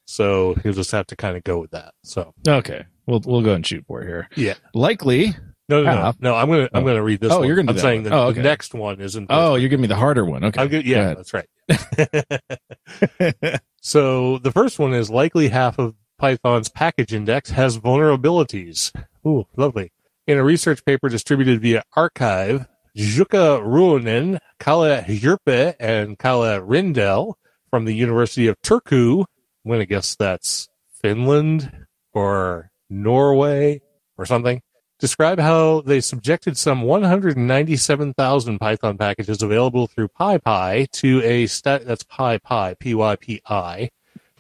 So 0.06 0.56
you'll 0.64 0.74
just 0.74 0.92
have 0.92 1.08
to 1.08 1.16
kind 1.16 1.36
of 1.38 1.44
go 1.44 1.60
with 1.60 1.72
that. 1.72 1.94
So 2.04 2.34
Okay. 2.48 2.86
We'll 3.06 3.22
we'll 3.26 3.42
go 3.42 3.54
and 3.54 3.66
shoot 3.66 3.84
for 3.88 4.02
it 4.02 4.08
here. 4.08 4.28
yeah, 4.36 4.54
Likely. 4.74 5.36
no, 5.70 5.84
no, 5.84 5.94
no, 5.96 6.14
no. 6.20 6.36
I'm 6.36 6.50
gonna 6.50 6.70
I'm 6.74 6.84
Oh. 6.84 6.88
gonna 6.88 7.04
read 7.04 7.20
this. 7.22 7.32
Oh, 7.32 7.40
one. 7.40 7.48
you're 7.48 7.56
gonna 7.58 7.72
I'm 7.72 7.78
saying 7.78 8.04
the, 8.04 8.14
Oh, 8.14 8.32
the 8.32 8.42
next 8.42 8.74
one 8.74 9.00
is 9.02 9.16
in. 9.16 9.28
Oh, 9.30 9.56
you're 9.56 9.70
giving 9.70 9.82
me 9.82 9.88
the 9.88 9.96
harder 9.96 10.24
one. 10.26 10.44
Okay. 10.46 10.62
I'm 10.62 10.68
good. 10.68 10.86
Yeah, 10.86 11.14
that's 11.14 11.34
right. 11.34 11.48
so 13.82 14.38
the 14.40 14.52
first 14.52 14.80
one 14.80 14.94
is 14.94 15.10
likely 15.10 15.50
half 15.50 15.78
of 15.80 15.96
Python's 16.20 16.70
package 16.70 17.14
index 17.14 17.50
has 17.52 17.78
vulnerabilities. 17.78 18.92
Ooh, 19.26 19.46
lovely. 19.56 19.92
In 20.26 20.38
a 20.38 20.44
research 20.44 20.84
paper 20.86 21.10
distributed 21.10 21.62
via 21.62 21.84
arXiv, 21.96 22.68
Jukka 22.98 23.62
Ruohonen, 23.62 24.40
Kalle 24.60 25.02
Hjerppe, 25.04 25.76
and 25.80 26.18
Kalle 26.18 26.60
Rindell 26.62 27.36
from 27.70 27.86
the 27.86 27.94
University 27.94 28.48
of 28.48 28.62
Turku, 28.62 29.22
I'm 29.22 29.70
going 29.70 29.80
to 29.80 29.86
guess 29.86 30.16
that's 30.16 30.70
Finland 31.02 31.86
or 32.14 32.72
Norway 32.90 33.82
or 34.18 34.26
something, 34.26 34.62
describe 35.00 35.40
how 35.40 35.82
they 35.82 36.02
subjected 36.02 36.58
some 36.58 36.82
197,000 36.82 38.60
Python 38.60 38.98
packages 38.98 39.42
available 39.42 39.88
through 39.88 40.08
PyPI 40.08 40.90
to 40.92 41.22
a 41.24 41.46
stat, 41.48 41.86
that's 41.86 42.04
PyPI, 42.04 42.80
P-Y-P-I, 42.80 43.90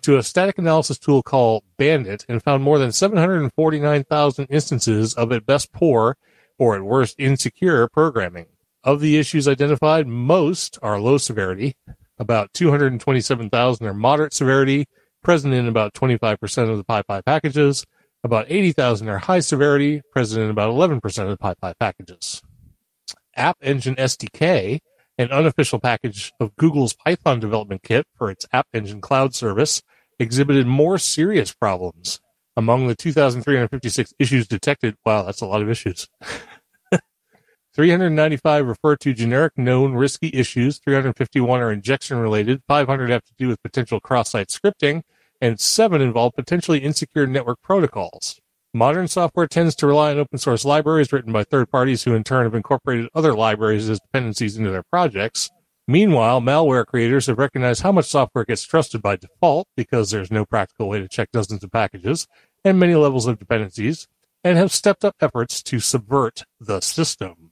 to 0.01 0.17
a 0.17 0.23
static 0.23 0.57
analysis 0.57 0.97
tool 0.97 1.21
called 1.21 1.63
Bandit 1.77 2.25
and 2.27 2.41
found 2.41 2.63
more 2.63 2.79
than 2.79 2.91
749,000 2.91 4.45
instances 4.45 5.13
of 5.13 5.31
at 5.31 5.45
best 5.45 5.71
poor 5.73 6.17
or 6.57 6.75
at 6.75 6.81
worst 6.81 7.19
insecure 7.19 7.87
programming. 7.87 8.47
Of 8.83 9.01
the 9.01 9.17
issues 9.17 9.47
identified, 9.47 10.07
most 10.07 10.79
are 10.81 10.99
low 10.99 11.17
severity. 11.17 11.75
About 12.19 12.53
227,000 12.53 13.85
are 13.85 13.93
moderate 13.93 14.33
severity, 14.33 14.85
present 15.23 15.53
in 15.53 15.67
about 15.67 15.93
25% 15.93 16.69
of 16.69 16.77
the 16.77 16.83
PyPI 16.83 17.23
packages. 17.25 17.85
About 18.23 18.47
80,000 18.49 19.07
are 19.09 19.19
high 19.19 19.39
severity, 19.39 20.01
present 20.11 20.43
in 20.43 20.49
about 20.49 20.71
11% 20.71 21.03
of 21.03 21.29
the 21.29 21.37
PyPI 21.37 21.73
packages. 21.79 22.41
App 23.35 23.57
Engine 23.61 23.95
SDK, 23.95 24.79
an 25.17 25.31
unofficial 25.31 25.79
package 25.79 26.31
of 26.39 26.55
Google's 26.55 26.93
Python 26.93 27.39
development 27.39 27.83
kit 27.83 28.05
for 28.15 28.31
its 28.31 28.45
App 28.51 28.67
Engine 28.73 29.01
cloud 29.01 29.35
service, 29.35 29.81
exhibited 30.19 30.65
more 30.65 30.97
serious 30.97 31.53
problems. 31.53 32.19
Among 32.55 32.87
the 32.87 32.95
2,356 32.95 34.13
issues 34.17 34.47
detected, 34.47 34.95
wow, 35.05 35.21
that's 35.21 35.41
a 35.41 35.45
lot 35.45 35.61
of 35.61 35.69
issues. 35.69 36.07
395 37.77 38.65
refer 38.65 38.95
to 38.95 39.13
generic 39.13 39.55
known 39.55 39.93
risky 39.93 40.31
issues, 40.33 40.79
351 40.79 41.61
are 41.61 41.71
injection 41.71 42.17
related, 42.17 42.63
500 42.67 43.11
have 43.11 43.23
to 43.23 43.35
do 43.37 43.47
with 43.47 43.61
potential 43.61 43.99
cross 43.99 44.31
site 44.31 44.47
scripting, 44.47 45.03
and 45.39 45.59
7 45.59 46.01
involve 46.01 46.33
potentially 46.33 46.79
insecure 46.79 47.27
network 47.27 47.61
protocols. 47.61 48.39
Modern 48.73 49.07
software 49.07 49.45
tends 49.45 49.75
to 49.75 49.85
rely 49.85 50.09
on 50.09 50.17
open 50.17 50.39
source 50.39 50.65
libraries 50.65 51.13
written 51.13 51.31
by 51.31 51.43
third 51.43 51.69
parties 51.69 52.01
who 52.01 52.15
in 52.15 52.23
turn 52.23 52.45
have 52.45 52.55
incorporated 52.55 53.09
other 53.13 53.35
libraries 53.35 53.87
as 53.89 53.99
dependencies 53.99 54.57
into 54.57 54.71
their 54.71 54.81
projects. 54.81 55.51
Meanwhile, 55.87 56.41
malware 56.41 56.83
creators 56.83 57.27
have 57.27 57.37
recognized 57.37 57.83
how 57.83 57.91
much 57.91 58.05
software 58.05 58.43
gets 58.43 58.63
trusted 58.63 59.03
by 59.03 59.17
default 59.17 59.67
because 59.77 60.09
there's 60.09 60.31
no 60.31 60.45
practical 60.45 60.89
way 60.89 60.97
to 60.97 61.07
check 61.07 61.29
dozens 61.31 61.63
of 61.63 61.71
packages 61.71 62.27
and 62.65 62.79
many 62.79 62.95
levels 62.95 63.27
of 63.27 63.37
dependencies, 63.37 64.07
and 64.43 64.57
have 64.57 64.71
stepped 64.71 65.05
up 65.05 65.13
efforts 65.21 65.61
to 65.61 65.79
subvert 65.79 66.43
the 66.59 66.81
system. 66.81 67.46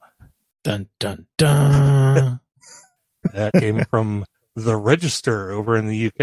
Dun 0.66 0.88
dun 0.98 1.26
dun. 1.38 2.40
That 3.32 3.52
came 3.52 3.84
from 3.84 4.24
the 4.56 4.76
Register 4.76 5.52
over 5.52 5.76
in 5.76 5.86
the 5.86 6.06
UK, 6.08 6.20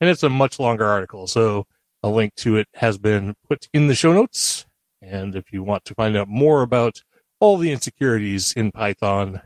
and 0.00 0.08
it's 0.08 0.22
a 0.22 0.28
much 0.28 0.60
longer 0.60 0.84
article, 0.84 1.26
so 1.26 1.66
a 2.04 2.08
link 2.08 2.36
to 2.36 2.56
it 2.56 2.68
has 2.74 2.98
been 2.98 3.34
put 3.48 3.68
in 3.74 3.88
the 3.88 3.96
show 3.96 4.12
notes. 4.12 4.64
And 5.02 5.34
if 5.34 5.52
you 5.52 5.64
want 5.64 5.84
to 5.86 5.94
find 5.94 6.16
out 6.16 6.28
more 6.28 6.62
about 6.62 7.02
all 7.40 7.56
the 7.56 7.72
insecurities 7.72 8.52
in 8.52 8.70
Python, 8.70 9.42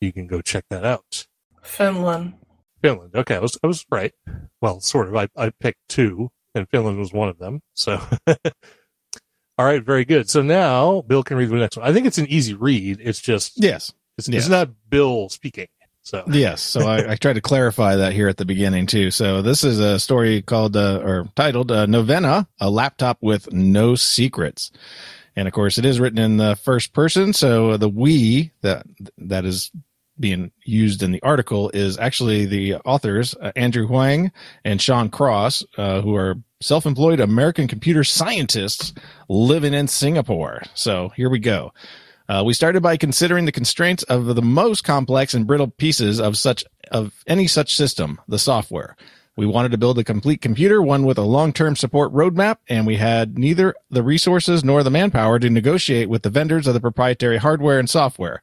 you 0.00 0.10
can 0.10 0.26
go 0.26 0.40
check 0.40 0.64
that 0.70 0.86
out. 0.86 1.26
Finland. 1.62 2.32
Finland. 2.80 3.14
Okay, 3.14 3.36
I 3.36 3.40
was 3.40 3.58
I 3.62 3.66
was 3.66 3.84
right. 3.90 4.14
Well, 4.62 4.80
sort 4.80 5.08
of. 5.08 5.16
I 5.16 5.28
I 5.36 5.50
picked 5.50 5.86
two, 5.90 6.30
and 6.54 6.66
Finland 6.70 6.98
was 6.98 7.12
one 7.12 7.28
of 7.28 7.36
them. 7.36 7.60
So, 7.74 8.00
all 9.58 9.66
right, 9.66 9.82
very 9.82 10.04
good. 10.04 10.28
So 10.30 10.42
now 10.42 11.02
Bill 11.02 11.22
can 11.22 11.36
read 11.36 11.50
the 11.50 11.56
next 11.56 11.76
one. 11.76 11.86
I 11.86 11.92
think 11.92 12.06
it's 12.06 12.18
an 12.18 12.26
easy 12.26 12.54
read. 12.54 12.98
It's 13.00 13.20
just 13.20 13.62
yes. 13.62 13.92
it's, 14.16 14.28
yeah. 14.28 14.38
it's 14.38 14.48
not 14.48 14.70
Bill 14.88 15.28
speaking. 15.28 15.68
So 16.02 16.24
Yes. 16.28 16.60
So 16.62 16.80
I, 16.80 17.12
I 17.12 17.14
tried 17.14 17.34
to 17.34 17.40
clarify 17.40 17.96
that 17.96 18.12
here 18.12 18.28
at 18.28 18.36
the 18.36 18.44
beginning 18.44 18.86
too. 18.86 19.10
So 19.10 19.40
this 19.40 19.62
is 19.62 19.78
a 19.78 20.00
story 20.00 20.42
called 20.42 20.76
uh, 20.76 21.00
or 21.02 21.28
titled 21.36 21.70
uh, 21.70 21.86
Novena, 21.86 22.48
a 22.60 22.70
laptop 22.70 23.18
with 23.20 23.52
no 23.52 23.94
secrets. 23.94 24.72
And 25.36 25.46
of 25.46 25.54
course 25.54 25.78
it 25.78 25.84
is 25.84 26.00
written 26.00 26.18
in 26.18 26.38
the 26.38 26.56
first 26.56 26.92
person. 26.92 27.32
So 27.32 27.76
the 27.76 27.88
we 27.88 28.50
that, 28.62 28.84
that 29.18 29.44
is 29.44 29.70
being 30.18 30.50
used 30.64 31.02
in 31.02 31.12
the 31.12 31.22
article 31.22 31.70
is 31.72 31.98
actually 31.98 32.46
the 32.46 32.76
authors, 32.76 33.34
uh, 33.40 33.52
Andrew 33.56 33.86
Huang 33.86 34.32
and 34.64 34.80
Sean 34.80 35.08
Cross, 35.08 35.64
uh, 35.78 36.00
who 36.00 36.14
are 36.16 36.36
self-employed 36.60 37.20
American 37.20 37.66
computer 37.66 38.04
scientists 38.04 38.92
living 39.32 39.72
in 39.74 39.88
Singapore. 39.88 40.62
So 40.74 41.08
here 41.16 41.30
we 41.30 41.38
go. 41.38 41.72
Uh, 42.28 42.42
we 42.44 42.54
started 42.54 42.82
by 42.82 42.96
considering 42.96 43.46
the 43.46 43.52
constraints 43.52 44.02
of 44.04 44.34
the 44.34 44.42
most 44.42 44.84
complex 44.84 45.34
and 45.34 45.46
brittle 45.46 45.68
pieces 45.68 46.20
of 46.20 46.36
such 46.36 46.64
of 46.90 47.24
any 47.26 47.46
such 47.46 47.74
system, 47.74 48.20
the 48.28 48.38
software. 48.38 48.96
We 49.34 49.46
wanted 49.46 49.72
to 49.72 49.78
build 49.78 49.98
a 49.98 50.04
complete 50.04 50.42
computer, 50.42 50.82
one 50.82 51.04
with 51.04 51.16
a 51.16 51.22
long-term 51.22 51.76
support 51.76 52.12
roadmap, 52.12 52.58
and 52.68 52.86
we 52.86 52.96
had 52.96 53.38
neither 53.38 53.74
the 53.90 54.02
resources 54.02 54.62
nor 54.62 54.82
the 54.82 54.90
manpower 54.90 55.38
to 55.38 55.48
negotiate 55.48 56.10
with 56.10 56.22
the 56.22 56.30
vendors 56.30 56.66
of 56.66 56.74
the 56.74 56.80
proprietary 56.80 57.38
hardware 57.38 57.78
and 57.78 57.88
software. 57.88 58.42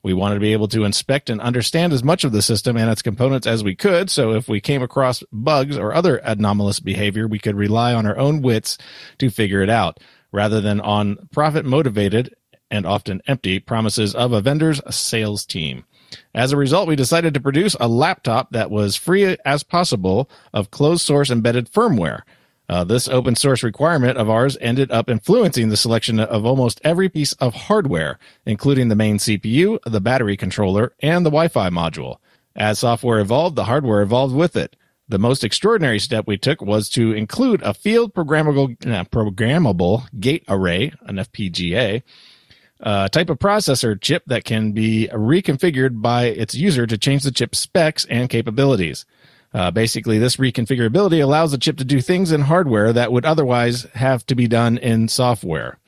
We 0.00 0.14
wanted 0.14 0.34
to 0.34 0.40
be 0.40 0.52
able 0.52 0.68
to 0.68 0.84
inspect 0.84 1.28
and 1.28 1.40
understand 1.40 1.92
as 1.92 2.04
much 2.04 2.22
of 2.22 2.30
the 2.30 2.40
system 2.40 2.76
and 2.76 2.88
its 2.88 3.02
components 3.02 3.48
as 3.48 3.64
we 3.64 3.74
could, 3.74 4.10
so 4.10 4.32
if 4.32 4.48
we 4.48 4.60
came 4.60 4.80
across 4.80 5.24
bugs 5.32 5.76
or 5.76 5.92
other 5.92 6.18
anomalous 6.18 6.78
behavior, 6.78 7.26
we 7.26 7.40
could 7.40 7.56
rely 7.56 7.92
on 7.92 8.06
our 8.06 8.16
own 8.16 8.40
wits 8.40 8.78
to 9.18 9.30
figure 9.30 9.60
it 9.60 9.68
out, 9.68 9.98
rather 10.32 10.60
than 10.60 10.80
on 10.80 11.28
profit 11.32 11.64
motivated 11.64 12.34
and 12.70 12.86
often 12.86 13.22
empty 13.26 13.58
promises 13.58 14.14
of 14.14 14.32
a 14.32 14.40
vendor's 14.40 14.80
sales 14.94 15.46
team. 15.46 15.84
As 16.34 16.52
a 16.52 16.56
result, 16.56 16.88
we 16.88 16.96
decided 16.96 17.34
to 17.34 17.40
produce 17.40 17.76
a 17.80 17.88
laptop 17.88 18.52
that 18.52 18.70
was 18.70 18.96
free 18.96 19.36
as 19.44 19.62
possible 19.62 20.30
of 20.52 20.70
closed 20.70 21.04
source 21.04 21.30
embedded 21.30 21.70
firmware. 21.70 22.22
Uh, 22.68 22.84
this 22.84 23.08
open 23.08 23.34
source 23.34 23.62
requirement 23.62 24.18
of 24.18 24.28
ours 24.28 24.58
ended 24.60 24.90
up 24.90 25.08
influencing 25.08 25.70
the 25.70 25.76
selection 25.76 26.20
of 26.20 26.44
almost 26.44 26.80
every 26.84 27.08
piece 27.08 27.32
of 27.34 27.54
hardware, 27.54 28.18
including 28.44 28.88
the 28.88 28.96
main 28.96 29.16
CPU, 29.16 29.78
the 29.86 30.00
battery 30.00 30.36
controller, 30.36 30.92
and 31.00 31.24
the 31.24 31.30
Wi 31.30 31.48
Fi 31.48 31.70
module. 31.70 32.18
As 32.54 32.80
software 32.80 33.20
evolved, 33.20 33.56
the 33.56 33.64
hardware 33.64 34.02
evolved 34.02 34.34
with 34.34 34.54
it. 34.54 34.76
The 35.08 35.18
most 35.18 35.42
extraordinary 35.42 35.98
step 35.98 36.26
we 36.26 36.36
took 36.36 36.60
was 36.60 36.90
to 36.90 37.12
include 37.12 37.62
a 37.62 37.72
field 37.72 38.12
programmable, 38.12 38.76
uh, 38.86 39.04
programmable 39.04 40.06
gate 40.20 40.44
array, 40.48 40.92
an 41.02 41.16
FPGA, 41.16 42.02
uh, 42.80 43.08
type 43.08 43.30
of 43.30 43.38
processor 43.38 43.98
chip 43.98 44.22
that 44.26 44.44
can 44.44 44.72
be 44.72 45.08
reconfigured 45.10 46.02
by 46.02 46.26
its 46.26 46.54
user 46.54 46.86
to 46.86 46.98
change 46.98 47.22
the 47.22 47.32
chip 47.32 47.54
specs 47.54 48.04
and 48.06 48.28
capabilities. 48.28 49.06
Uh, 49.54 49.70
basically, 49.70 50.18
this 50.18 50.36
reconfigurability 50.36 51.22
allows 51.22 51.52
the 51.52 51.58
chip 51.58 51.78
to 51.78 51.84
do 51.84 52.02
things 52.02 52.30
in 52.30 52.42
hardware 52.42 52.92
that 52.92 53.10
would 53.10 53.24
otherwise 53.24 53.84
have 53.94 54.24
to 54.26 54.34
be 54.34 54.46
done 54.46 54.76
in 54.76 55.08
software. 55.08 55.78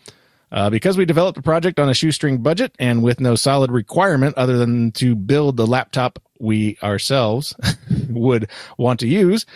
Uh, 0.53 0.69
because 0.69 0.97
we 0.97 1.05
developed 1.05 1.37
the 1.37 1.43
project 1.43 1.79
on 1.79 1.89
a 1.89 1.95
shoestring 1.95 2.43
budget 2.43 2.75
and 2.79 3.03
with 3.03 3.21
no 3.21 3.35
solid 3.35 3.71
requirement 3.71 4.37
other 4.37 4.59
than 4.59 4.91
to 4.93 5.15
build 5.15 5.57
the 5.57 5.67
laptop 5.67 6.19
we 6.41 6.77
ourselves 6.83 7.55
would 8.11 8.51
want 8.77 8.99
to 9.01 9.07
use, 9.07 9.47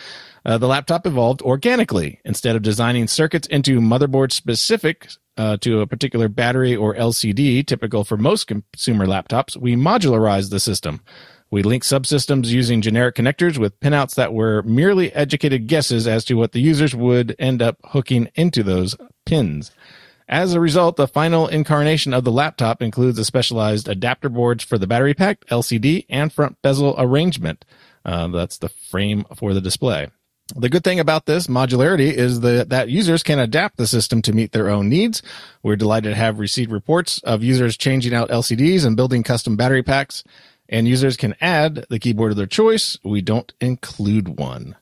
uh, 0.45 0.57
the 0.57 0.67
laptop 0.67 1.05
evolved 1.05 1.41
organically. 1.41 2.19
Instead 2.23 2.55
of 2.55 2.61
designing 2.61 3.07
circuits 3.07 3.47
into 3.47 3.81
motherboard 3.81 4.31
specific 4.31 5.09
uh, 5.37 5.57
to 5.57 5.81
a 5.81 5.87
particular 5.87 6.29
battery 6.29 6.75
or 6.75 6.95
LCD, 6.95 7.65
typical 7.65 8.03
for 8.03 8.15
most 8.15 8.47
consumer 8.47 9.05
laptops, 9.05 9.57
we 9.57 9.75
modularized 9.75 10.49
the 10.49 10.59
system. 10.59 11.01
We 11.51 11.63
linked 11.63 11.85
subsystems 11.85 12.47
using 12.47 12.81
generic 12.81 13.15
connectors 13.15 13.57
with 13.57 13.79
pinouts 13.79 14.15
that 14.15 14.33
were 14.33 14.61
merely 14.63 15.11
educated 15.13 15.67
guesses 15.67 16.07
as 16.07 16.25
to 16.25 16.35
what 16.35 16.53
the 16.53 16.61
users 16.61 16.95
would 16.95 17.35
end 17.37 17.61
up 17.61 17.77
hooking 17.83 18.29
into 18.35 18.63
those 18.63 18.95
pins. 19.25 19.71
As 20.27 20.53
a 20.53 20.59
result, 20.59 20.95
the 20.95 21.07
final 21.07 21.47
incarnation 21.47 22.13
of 22.13 22.23
the 22.23 22.31
laptop 22.31 22.81
includes 22.81 23.19
a 23.19 23.25
specialized 23.25 23.87
adapter 23.87 24.29
boards 24.29 24.63
for 24.63 24.77
the 24.77 24.87
battery 24.87 25.13
pack, 25.13 25.45
LCD, 25.45 26.05
and 26.09 26.33
front 26.33 26.59
bezel 26.61 26.95
arrangement. 26.97 27.63
Uh, 28.03 28.27
that's 28.29 28.57
the 28.57 28.69
frame 28.69 29.25
for 29.35 29.53
the 29.53 29.61
display. 29.61 30.09
The 30.55 30.69
good 30.69 30.83
thing 30.83 30.99
about 30.99 31.25
this 31.25 31.47
modularity 31.47 32.11
is 32.13 32.41
that, 32.41 32.69
that 32.69 32.89
users 32.89 33.23
can 33.23 33.39
adapt 33.39 33.77
the 33.77 33.87
system 33.87 34.21
to 34.23 34.33
meet 34.33 34.51
their 34.51 34.69
own 34.69 34.89
needs. 34.89 35.23
We're 35.63 35.75
delighted 35.75 36.09
to 36.09 36.15
have 36.15 36.37
received 36.39 36.71
reports 36.71 37.19
of 37.23 37.43
users 37.43 37.77
changing 37.77 38.13
out 38.13 38.29
LCDs 38.29 38.85
and 38.85 38.95
building 38.95 39.23
custom 39.23 39.55
battery 39.55 39.81
packs, 39.81 40.23
and 40.69 40.87
users 40.87 41.17
can 41.17 41.35
add 41.41 41.85
the 41.89 41.97
keyboard 41.97 42.31
of 42.31 42.37
their 42.37 42.45
choice. 42.45 42.97
We 43.03 43.21
don't 43.21 43.53
include 43.59 44.39
one. 44.39 44.75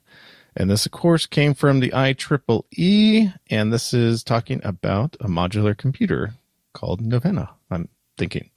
And 0.56 0.70
this, 0.70 0.86
of 0.86 0.92
course, 0.92 1.26
came 1.26 1.54
from 1.54 1.80
the 1.80 1.90
IEEE, 1.90 3.34
and 3.50 3.72
this 3.72 3.92
is 3.92 4.22
talking 4.22 4.60
about 4.64 5.16
a 5.20 5.26
modular 5.26 5.76
computer 5.76 6.34
called 6.72 7.00
Novena. 7.00 7.50
I'm 7.70 7.88
thinking. 8.16 8.50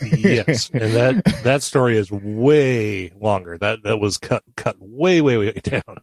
yes, 0.00 0.70
and 0.74 0.94
that 0.94 1.40
that 1.42 1.62
story 1.62 1.96
is 1.96 2.10
way 2.10 3.10
longer. 3.20 3.58
That 3.58 3.82
that 3.82 3.98
was 3.98 4.16
cut 4.16 4.44
cut 4.56 4.76
way 4.78 5.20
way 5.20 5.38
way 5.38 5.52
down. 5.62 5.98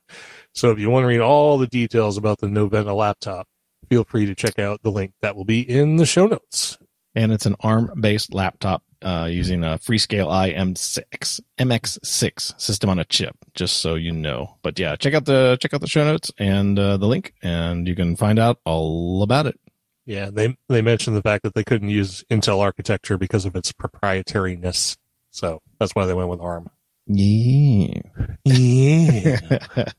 So 0.54 0.72
if 0.72 0.80
you 0.80 0.90
want 0.90 1.04
to 1.04 1.08
read 1.08 1.22
all 1.22 1.58
the 1.58 1.68
details 1.68 2.18
about 2.18 2.40
the 2.40 2.50
Novena 2.50 2.94
laptop, 2.94 3.48
feel 3.90 4.04
free 4.04 4.26
to 4.26 4.36
check 4.36 4.60
out 4.60 4.82
the 4.84 4.92
link 4.92 5.14
that 5.22 5.36
will 5.36 5.46
be 5.46 5.62
in 5.62 5.98
the 5.98 6.06
show 6.06 6.28
notes. 6.28 6.78
And 7.16 7.32
it's 7.32 7.46
an 7.48 7.56
ARM-based 7.62 8.34
laptop 8.34 8.84
uh, 9.02 9.28
using 9.30 9.64
a 9.64 9.78
Freescale 9.78 10.32
i 10.32 10.52
M6 10.52 11.40
MX6 11.60 12.60
system 12.60 12.90
on 12.90 13.00
a 13.00 13.06
chip. 13.06 13.36
Just 13.54 13.80
so 13.80 13.96
you 13.96 14.12
know. 14.12 14.58
But 14.62 14.80
yeah, 14.80 14.96
check 14.96 15.14
out 15.14 15.26
the 15.26 15.58
check 15.62 15.74
out 15.74 15.82
the 15.82 15.88
show 15.88 16.04
notes 16.04 16.32
and 16.38 16.78
uh, 16.78 16.98
the 16.98 17.08
link, 17.08 17.34
and 17.42 17.88
you 17.88 17.96
can 17.96 18.16
find 18.16 18.40
out 18.40 18.60
all 18.66 19.24
about 19.24 19.48
it. 19.48 19.60
Yeah, 20.06 20.30
they 20.32 20.56
they 20.70 20.82
mentioned 20.82 21.18
the 21.18 21.22
fact 21.22 21.44
that 21.44 21.54
they 21.54 21.64
couldn't 21.64 21.90
use 21.90 22.24
Intel 22.32 22.62
architecture 22.62 23.18
because 23.18 23.46
of 23.46 23.56
its 23.56 23.72
proprietariness. 23.74 24.98
So 25.32 25.62
that's 25.80 25.94
why 25.94 26.06
they 26.06 26.14
went 26.14 26.30
with 26.30 26.40
ARM. 26.40 26.70
Yeah. 27.08 28.02
Yeah. 28.44 29.40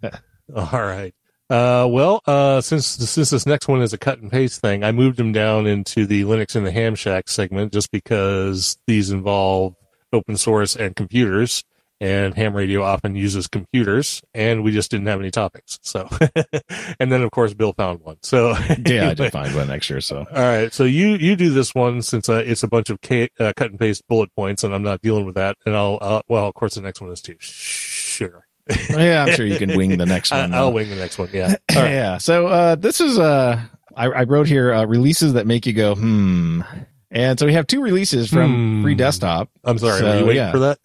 All 0.54 0.82
right. 0.82 1.14
Uh, 1.50 1.86
well, 1.90 2.20
uh, 2.26 2.60
since 2.60 2.86
since 2.86 3.30
this 3.30 3.46
next 3.46 3.68
one 3.68 3.80
is 3.80 3.94
a 3.94 3.98
cut 3.98 4.20
and 4.20 4.30
paste 4.30 4.60
thing, 4.60 4.84
I 4.84 4.92
moved 4.92 5.16
them 5.16 5.32
down 5.32 5.66
into 5.66 6.04
the 6.04 6.22
Linux 6.24 6.54
and 6.54 6.66
the 6.66 6.72
Ham 6.72 6.94
Shack 6.94 7.28
segment 7.28 7.72
just 7.72 7.90
because 7.90 8.78
these 8.86 9.10
involve 9.10 9.74
open 10.12 10.36
source 10.36 10.76
and 10.76 10.94
computers, 10.94 11.64
and 12.00 12.34
Ham 12.34 12.54
Radio 12.54 12.82
often 12.82 13.14
uses 13.16 13.48
computers, 13.48 14.22
and 14.34 14.62
we 14.62 14.72
just 14.72 14.90
didn't 14.90 15.06
have 15.06 15.20
any 15.20 15.30
topics. 15.30 15.78
So, 15.82 16.06
and 17.00 17.10
then 17.10 17.22
of 17.22 17.30
course 17.30 17.54
Bill 17.54 17.72
found 17.72 18.00
one. 18.00 18.18
So 18.22 18.50
yeah, 18.86 19.08
I 19.08 19.14
did 19.14 19.32
find 19.32 19.54
one 19.54 19.68
next 19.68 19.88
year. 19.88 20.02
So 20.02 20.18
all 20.18 20.42
right, 20.42 20.70
so 20.70 20.84
you 20.84 21.14
you 21.14 21.34
do 21.34 21.48
this 21.48 21.74
one 21.74 22.02
since 22.02 22.28
uh, 22.28 22.42
it's 22.44 22.62
a 22.62 22.68
bunch 22.68 22.90
of 22.90 23.00
K, 23.00 23.30
uh, 23.40 23.54
cut 23.56 23.70
and 23.70 23.80
paste 23.80 24.06
bullet 24.06 24.34
points, 24.36 24.64
and 24.64 24.74
I'm 24.74 24.82
not 24.82 25.00
dealing 25.00 25.24
with 25.24 25.36
that. 25.36 25.56
And 25.64 25.74
I'll, 25.74 25.98
I'll 26.02 26.22
well, 26.28 26.46
of 26.46 26.52
course, 26.52 26.74
the 26.74 26.82
next 26.82 27.00
one 27.00 27.10
is 27.10 27.22
too. 27.22 27.36
Sure. 27.38 28.44
yeah, 28.90 29.24
I'm 29.24 29.34
sure 29.34 29.46
you 29.46 29.58
can 29.58 29.76
wing 29.76 29.96
the 29.96 30.06
next 30.06 30.30
one. 30.32 30.52
I'll 30.54 30.72
wing 30.72 30.90
the 30.90 30.96
next 30.96 31.18
one. 31.18 31.28
Yeah. 31.32 31.56
Right. 31.74 31.90
yeah. 31.90 32.18
So 32.18 32.46
uh, 32.48 32.74
this 32.74 33.00
is 33.00 33.18
uh, 33.18 33.60
I, 33.96 34.06
I 34.06 34.22
wrote 34.24 34.46
here 34.46 34.72
uh, 34.72 34.84
releases 34.84 35.34
that 35.34 35.46
make 35.46 35.66
you 35.66 35.72
go 35.72 35.94
hmm. 35.94 36.62
And 37.10 37.38
so 37.38 37.46
we 37.46 37.54
have 37.54 37.66
two 37.66 37.80
releases 37.82 38.28
from 38.28 38.78
Hmm. 38.78 38.82
Free 38.82 38.94
Desktop. 38.94 39.48
I'm 39.64 39.78
sorry. 39.78 40.00
So, 40.00 40.04
were 40.06 40.18
you 40.18 40.26
waiting 40.26 40.42
yeah. 40.42 40.52
for 40.52 40.58
that? 40.58 40.78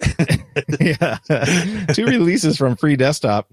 yeah. 1.27 1.93
Two 1.93 2.05
releases 2.05 2.57
from 2.57 2.77
Free 2.77 2.95
Desktop. 2.95 3.51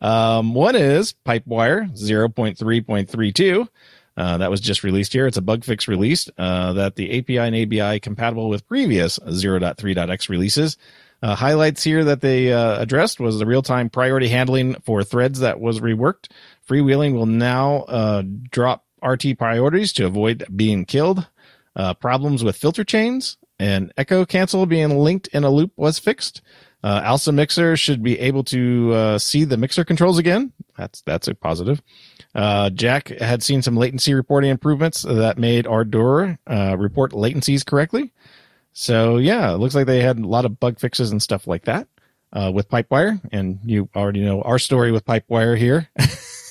Um, 0.00 0.54
one 0.54 0.76
is 0.76 1.14
Pipewire 1.26 1.90
0.3.32. 1.92 3.68
Uh, 4.16 4.38
that 4.38 4.50
was 4.50 4.60
just 4.60 4.84
released 4.84 5.12
here. 5.12 5.26
It's 5.26 5.36
a 5.38 5.42
bug 5.42 5.64
fix 5.64 5.88
release 5.88 6.28
uh, 6.38 6.74
that 6.74 6.96
the 6.96 7.18
API 7.18 7.38
and 7.38 7.56
ABI 7.56 7.98
compatible 7.98 8.48
with 8.48 8.68
previous 8.68 9.18
0.3.x 9.18 10.28
releases. 10.28 10.76
Uh, 11.22 11.36
highlights 11.36 11.84
here 11.84 12.02
that 12.04 12.20
they 12.20 12.52
uh, 12.52 12.80
addressed 12.80 13.20
was 13.20 13.38
the 13.38 13.46
real-time 13.46 13.88
priority 13.88 14.26
handling 14.26 14.74
for 14.80 15.04
threads 15.04 15.38
that 15.38 15.60
was 15.60 15.80
reworked. 15.80 16.28
Freewheeling 16.68 17.14
will 17.14 17.26
now 17.26 17.82
uh, 17.82 18.22
drop 18.50 18.84
RT 19.04 19.38
priorities 19.38 19.92
to 19.92 20.04
avoid 20.04 20.44
being 20.54 20.84
killed. 20.84 21.28
Uh, 21.76 21.94
problems 21.94 22.42
with 22.42 22.56
filter 22.56 22.82
chains 22.82 23.36
and 23.58 23.92
echo 23.96 24.26
cancel 24.26 24.66
being 24.66 24.98
linked 24.98 25.28
in 25.28 25.44
a 25.44 25.50
loop 25.50 25.70
was 25.76 25.98
fixed. 25.98 26.42
Uh, 26.82 27.00
ALSA 27.02 27.32
mixer 27.32 27.76
should 27.76 28.02
be 28.02 28.18
able 28.18 28.42
to 28.42 28.92
uh, 28.92 29.18
see 29.18 29.44
the 29.44 29.56
mixer 29.56 29.84
controls 29.84 30.18
again. 30.18 30.52
That's 30.76 31.02
that's 31.02 31.28
a 31.28 31.34
positive. 31.36 31.80
Jack 32.34 33.08
had 33.08 33.44
seen 33.44 33.62
some 33.62 33.76
latency 33.76 34.14
reporting 34.14 34.50
improvements 34.50 35.02
that 35.02 35.38
made 35.38 35.68
Ardour 35.68 36.38
report 36.48 37.12
latencies 37.12 37.64
correctly. 37.64 38.12
So 38.72 39.18
yeah, 39.18 39.52
it 39.52 39.58
looks 39.58 39.74
like 39.74 39.86
they 39.86 40.00
had 40.00 40.18
a 40.18 40.26
lot 40.26 40.44
of 40.44 40.58
bug 40.58 40.78
fixes 40.78 41.10
and 41.10 41.22
stuff 41.22 41.46
like 41.46 41.64
that 41.64 41.88
uh, 42.32 42.50
with 42.52 42.68
Pipewire, 42.68 43.20
and 43.32 43.58
you 43.64 43.88
already 43.94 44.20
know 44.20 44.42
our 44.42 44.58
story 44.58 44.92
with 44.92 45.04
Pipewire 45.04 45.56
here. 45.56 45.88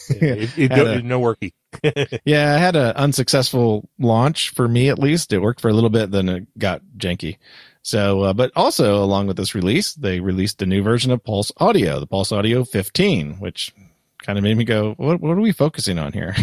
it, 0.09 0.57
it, 0.57 0.67
go- 0.75 0.85
a- 0.93 1.01
no 1.01 1.19
worky. 1.19 1.53
yeah, 2.25 2.53
I 2.53 2.57
had 2.57 2.75
an 2.75 2.95
unsuccessful 2.95 3.89
launch 3.97 4.49
for 4.51 4.67
me 4.67 4.89
at 4.89 4.99
least. 4.99 5.31
It 5.33 5.39
worked 5.39 5.61
for 5.61 5.69
a 5.69 5.73
little 5.73 5.89
bit, 5.89 6.11
then 6.11 6.29
it 6.29 6.59
got 6.59 6.81
janky. 6.97 7.37
So, 7.81 8.21
uh, 8.21 8.33
but 8.33 8.51
also 8.55 9.03
along 9.03 9.27
with 9.27 9.37
this 9.37 9.55
release, 9.55 9.93
they 9.93 10.19
released 10.19 10.61
a 10.61 10.67
new 10.67 10.83
version 10.83 11.11
of 11.11 11.23
Pulse 11.23 11.51
Audio, 11.57 11.99
the 11.99 12.05
Pulse 12.07 12.31
Audio 12.31 12.63
15, 12.63 13.39
which 13.39 13.73
kind 14.21 14.37
of 14.37 14.43
made 14.43 14.57
me 14.57 14.63
go, 14.63 14.93
what, 14.97 15.19
what 15.19 15.37
are 15.37 15.41
we 15.41 15.51
focusing 15.51 15.99
on 15.99 16.13
here? 16.13 16.35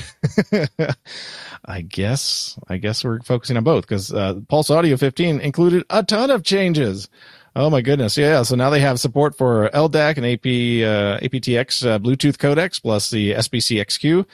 I 1.65 1.81
guess, 1.83 2.59
I 2.69 2.77
guess 2.77 3.05
we're 3.05 3.21
focusing 3.21 3.57
on 3.57 3.65
both 3.65 3.85
because, 3.85 4.13
uh, 4.13 4.35
Pulse 4.49 4.71
Audio 4.71 4.97
15 4.97 5.41
included 5.41 5.85
a 5.91 6.03
ton 6.03 6.31
of 6.31 6.43
changes. 6.43 7.09
Oh 7.57 7.71
my 7.71 7.81
goodness. 7.81 8.17
Yeah. 8.17 8.43
So 8.43 8.55
now 8.55 8.71
they 8.71 8.81
have 8.81 9.01
support 9.01 9.37
for 9.37 9.69
LDAC 9.71 10.17
and 10.17 10.27
AP, 10.27 10.47
uh, 10.87 11.27
aptX 11.27 11.87
uh, 11.87 11.99
Bluetooth 11.99 12.37
codecs 12.37 12.81
plus 12.81 13.11
the 13.11 13.33
SBC 13.33 13.81
XQ, 13.81 14.27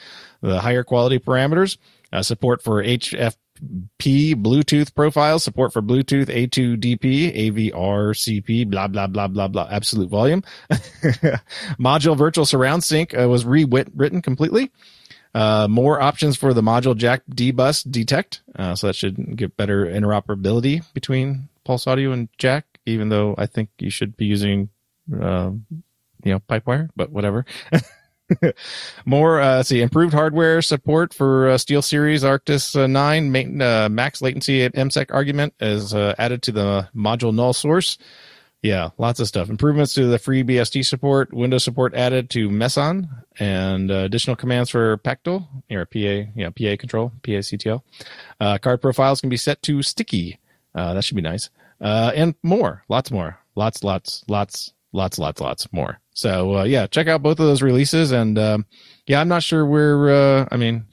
the 0.42 0.60
higher 0.60 0.84
quality 0.84 1.18
parameters, 1.18 1.78
uh, 2.12 2.22
support 2.22 2.62
for 2.62 2.82
HFP 3.64 4.34
Bluetooth 4.34 4.94
profile, 4.94 5.38
support 5.38 5.72
for 5.72 5.82
Bluetooth 5.82 6.26
A2DP, 6.26 7.50
AVRCP, 7.50 8.70
blah, 8.70 8.88
blah, 8.88 9.06
blah, 9.06 9.28
blah, 9.28 9.48
blah, 9.48 9.68
absolute 9.70 10.08
volume. 10.08 10.42
Module 11.78 12.16
virtual 12.16 12.46
surround 12.46 12.84
sync 12.84 13.16
uh, 13.18 13.28
was 13.28 13.44
rewritten 13.44 14.22
completely. 14.22 14.70
Uh, 15.34 15.66
more 15.68 16.00
options 16.00 16.36
for 16.36 16.54
the 16.54 16.62
module 16.62 16.96
jack 16.96 17.22
D 17.28 17.50
bus 17.50 17.82
detect. 17.82 18.42
Uh, 18.56 18.76
so 18.76 18.86
that 18.86 18.94
should 18.94 19.36
give 19.36 19.56
better 19.56 19.84
interoperability 19.86 20.84
between 20.94 21.48
Pulse 21.64 21.88
Audio 21.88 22.12
and 22.12 22.28
jack, 22.38 22.66
even 22.86 23.08
though 23.08 23.34
I 23.36 23.46
think 23.46 23.70
you 23.80 23.90
should 23.90 24.16
be 24.16 24.26
using, 24.26 24.68
um, 25.20 25.66
you 26.22 26.32
know, 26.32 26.38
Pipewire, 26.38 26.88
but 26.94 27.10
whatever. 27.10 27.44
More, 29.04 29.40
uh, 29.40 29.62
see, 29.62 29.80
improved 29.80 30.14
hardware 30.14 30.62
support 30.62 31.12
for 31.12 31.50
uh, 31.50 31.58
Steel 31.58 31.82
Series 31.82 32.22
Arctis 32.22 32.76
uh, 32.76 32.86
9 32.86 33.30
ma- 33.30 33.64
uh, 33.64 33.88
max 33.88 34.22
latency 34.22 34.62
at 34.62 34.74
MSEC 34.74 35.12
argument 35.12 35.54
is 35.60 35.94
uh, 35.94 36.14
added 36.18 36.42
to 36.42 36.52
the 36.52 36.88
module 36.94 37.34
null 37.34 37.52
source. 37.52 37.98
Yeah, 38.62 38.90
lots 38.96 39.20
of 39.20 39.28
stuff. 39.28 39.50
Improvements 39.50 39.92
to 39.94 40.06
the 40.06 40.18
free 40.18 40.42
BSD 40.42 40.86
support, 40.86 41.34
Windows 41.34 41.64
support 41.64 41.94
added 41.94 42.30
to 42.30 42.48
Meson, 42.48 43.08
and 43.38 43.90
uh, 43.90 43.96
additional 43.96 44.36
commands 44.36 44.70
for 44.70 44.96
Pactal, 44.98 45.46
or 45.70 45.84
PA, 45.84 46.30
yeah, 46.34 46.48
PA 46.48 46.76
control, 46.78 47.10
PA 47.22 47.42
CTL. 47.42 47.82
Uh, 48.40 48.56
card 48.56 48.80
profiles 48.80 49.20
can 49.20 49.28
be 49.28 49.36
set 49.36 49.60
to 49.62 49.82
sticky. 49.82 50.38
That 50.74 51.04
should 51.04 51.16
be 51.16 51.22
nice. 51.22 51.50
And 51.78 52.34
more, 52.42 52.84
lots 52.88 53.10
more, 53.10 53.38
lots, 53.54 53.84
lots, 53.84 54.24
lots, 54.28 54.72
lots, 54.94 55.18
lots, 55.18 55.42
lots 55.42 55.70
more. 55.70 56.00
So 56.14 56.58
uh, 56.58 56.64
yeah, 56.64 56.86
check 56.86 57.08
out 57.08 57.22
both 57.22 57.38
of 57.40 57.46
those 57.46 57.62
releases, 57.62 58.12
and 58.12 58.38
um, 58.38 58.66
yeah, 59.06 59.20
I'm 59.20 59.28
not 59.28 59.42
sure 59.42 59.66
where. 59.66 60.10
Uh, 60.10 60.48
I 60.50 60.56
mean, 60.56 60.86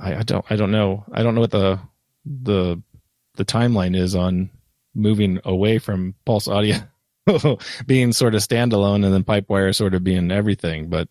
I, 0.00 0.16
I 0.16 0.22
don't, 0.22 0.44
I 0.50 0.56
don't 0.56 0.70
know, 0.70 1.04
I 1.12 1.22
don't 1.22 1.34
know 1.34 1.42
what 1.42 1.50
the 1.50 1.78
the 2.24 2.82
the 3.36 3.44
timeline 3.44 3.96
is 3.96 4.14
on 4.14 4.50
moving 4.94 5.38
away 5.44 5.78
from 5.78 6.14
Pulse 6.24 6.48
Audio 6.48 6.78
being 7.86 8.12
sort 8.12 8.34
of 8.34 8.42
standalone, 8.42 9.04
and 9.04 9.12
then 9.12 9.24
Pipewire 9.24 9.74
sort 9.74 9.94
of 9.94 10.02
being 10.02 10.30
everything. 10.30 10.88
But 10.88 11.08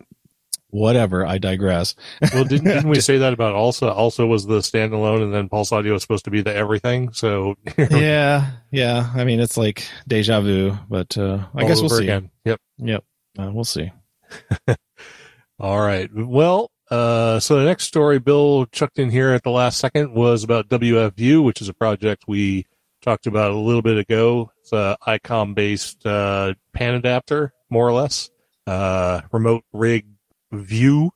whatever, 0.69 1.25
I 1.25 1.37
digress. 1.37 1.95
Well, 2.33 2.43
didn't, 2.43 2.65
didn't 2.73 2.89
we 2.89 2.99
say 2.99 3.19
that 3.19 3.33
about 3.33 3.55
ALSA? 3.55 3.95
ALSA 3.95 4.27
was 4.27 4.45
the 4.45 4.59
standalone, 4.59 5.23
and 5.23 5.33
then 5.33 5.49
Pulse 5.49 5.71
Audio 5.71 5.93
was 5.93 6.01
supposed 6.01 6.25
to 6.25 6.31
be 6.31 6.41
the 6.41 6.53
everything. 6.53 7.13
So 7.13 7.55
yeah, 7.77 8.51
yeah. 8.71 9.09
I 9.15 9.23
mean, 9.23 9.39
it's 9.39 9.57
like 9.57 9.87
deja 10.07 10.41
vu, 10.41 10.77
but 10.89 11.17
uh, 11.17 11.45
I 11.55 11.61
all 11.61 11.67
guess 11.67 11.79
we'll 11.79 11.89
see. 11.89 12.03
Again. 12.03 12.31
Yep. 12.43 12.59
Yep, 12.77 13.03
uh, 13.39 13.51
we'll 13.51 13.63
see. 13.63 13.91
All 15.59 15.79
right. 15.79 16.09
Well, 16.13 16.71
uh, 16.91 17.39
so 17.39 17.57
the 17.57 17.65
next 17.65 17.85
story 17.85 18.19
Bill 18.19 18.65
chucked 18.67 18.99
in 18.99 19.09
here 19.09 19.31
at 19.31 19.43
the 19.43 19.51
last 19.51 19.79
second 19.79 20.13
was 20.13 20.43
about 20.43 20.69
wfview, 20.69 21.43
which 21.43 21.61
is 21.61 21.69
a 21.69 21.73
project 21.73 22.25
we 22.27 22.65
talked 23.01 23.27
about 23.27 23.51
a 23.51 23.57
little 23.57 23.81
bit 23.81 23.97
ago. 23.97 24.51
It's 24.61 24.73
a 24.73 24.97
ICOM 25.07 25.55
based 25.55 26.05
uh, 26.05 26.53
pan 26.73 26.95
adapter, 26.95 27.53
more 27.69 27.87
or 27.87 27.93
less, 27.93 28.29
uh, 28.67 29.21
remote 29.31 29.63
rig 29.73 30.05
view 30.51 31.11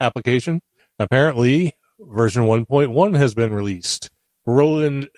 application. 0.00 0.62
Apparently, 0.98 1.74
version 2.00 2.44
1.1 2.44 3.16
has 3.16 3.34
been 3.34 3.52
released. 3.52 4.10
Roland, 4.46 5.08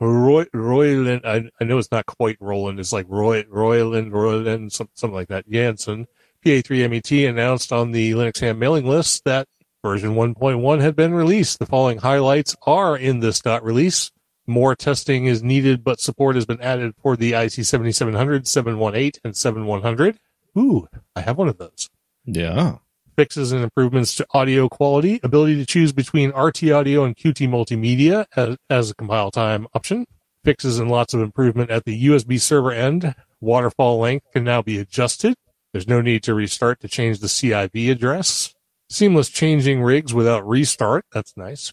Roy, 0.00 0.46
Royland, 0.52 1.22
I, 1.24 1.50
I 1.60 1.64
know 1.64 1.78
it's 1.78 1.92
not 1.92 2.06
quite 2.06 2.38
Roland, 2.40 2.80
it's 2.80 2.92
like 2.92 3.06
Roy, 3.08 3.44
Royland, 3.48 4.12
Royland, 4.12 4.72
some, 4.72 4.88
something 4.94 5.14
like 5.14 5.28
that. 5.28 5.48
Jansen, 5.48 6.06
PA3MET 6.44 7.12
E 7.12 7.26
announced 7.26 7.72
on 7.72 7.92
the 7.92 8.12
Linux 8.12 8.40
Ham 8.40 8.58
mailing 8.58 8.86
list 8.86 9.24
that 9.24 9.46
version 9.84 10.14
1.1 10.14 10.80
had 10.80 10.96
been 10.96 11.14
released. 11.14 11.58
The 11.58 11.66
following 11.66 11.98
highlights 11.98 12.56
are 12.62 12.96
in 12.96 13.20
this 13.20 13.40
dot 13.40 13.62
release. 13.62 14.10
More 14.46 14.74
testing 14.74 15.26
is 15.26 15.42
needed, 15.42 15.84
but 15.84 16.00
support 16.00 16.36
has 16.36 16.46
been 16.46 16.60
added 16.62 16.94
for 17.02 17.16
the 17.16 17.34
IC 17.34 17.52
7700, 17.52 18.48
718, 18.48 19.20
and 19.24 19.36
7100. 19.36 20.18
Ooh, 20.56 20.88
I 21.14 21.20
have 21.20 21.36
one 21.36 21.48
of 21.48 21.58
those. 21.58 21.90
Yeah. 22.24 22.78
Fixes 23.18 23.50
and 23.50 23.64
improvements 23.64 24.14
to 24.14 24.26
audio 24.30 24.68
quality, 24.68 25.18
ability 25.24 25.56
to 25.56 25.66
choose 25.66 25.92
between 25.92 26.30
RT 26.30 26.70
audio 26.70 27.02
and 27.02 27.16
QT 27.16 27.48
multimedia 27.48 28.26
as, 28.36 28.56
as 28.70 28.90
a 28.92 28.94
compile 28.94 29.32
time 29.32 29.66
option. 29.74 30.06
Fixes 30.44 30.78
and 30.78 30.88
lots 30.88 31.14
of 31.14 31.20
improvement 31.20 31.68
at 31.68 31.84
the 31.84 32.06
USB 32.06 32.40
server 32.40 32.70
end. 32.70 33.16
Waterfall 33.40 33.98
length 33.98 34.26
can 34.32 34.44
now 34.44 34.62
be 34.62 34.78
adjusted. 34.78 35.34
There's 35.72 35.88
no 35.88 36.00
need 36.00 36.22
to 36.22 36.32
restart 36.32 36.78
to 36.78 36.86
change 36.86 37.18
the 37.18 37.26
CIV 37.26 37.90
address. 37.90 38.54
Seamless 38.88 39.30
changing 39.30 39.82
rigs 39.82 40.14
without 40.14 40.46
restart. 40.46 41.04
That's 41.10 41.36
nice. 41.36 41.72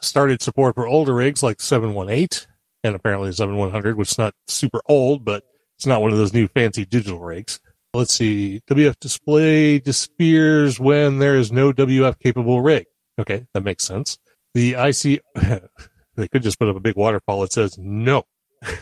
Started 0.00 0.40
support 0.40 0.74
for 0.74 0.86
older 0.86 1.12
rigs 1.12 1.42
like 1.42 1.60
718 1.60 2.48
and 2.82 2.96
apparently 2.96 3.30
7100, 3.30 3.98
which 3.98 4.12
is 4.12 4.18
not 4.18 4.32
super 4.46 4.80
old, 4.86 5.22
but 5.22 5.44
it's 5.76 5.84
not 5.84 6.00
one 6.00 6.12
of 6.12 6.16
those 6.16 6.32
new 6.32 6.48
fancy 6.48 6.86
digital 6.86 7.20
rigs. 7.20 7.60
Let's 7.94 8.14
see. 8.14 8.62
WF 8.70 8.98
display 9.00 9.78
disappears 9.78 10.80
when 10.80 11.18
there 11.18 11.36
is 11.36 11.52
no 11.52 11.72
WF 11.72 12.18
capable 12.18 12.62
rig. 12.62 12.86
Okay, 13.18 13.46
that 13.52 13.62
makes 13.64 13.84
sense. 13.84 14.18
The 14.54 14.74
IC, 14.74 15.22
they 16.16 16.28
could 16.28 16.42
just 16.42 16.58
put 16.58 16.68
up 16.68 16.76
a 16.76 16.80
big 16.80 16.96
waterfall 16.96 17.42
that 17.42 17.52
says 17.52 17.76
no. 17.78 18.24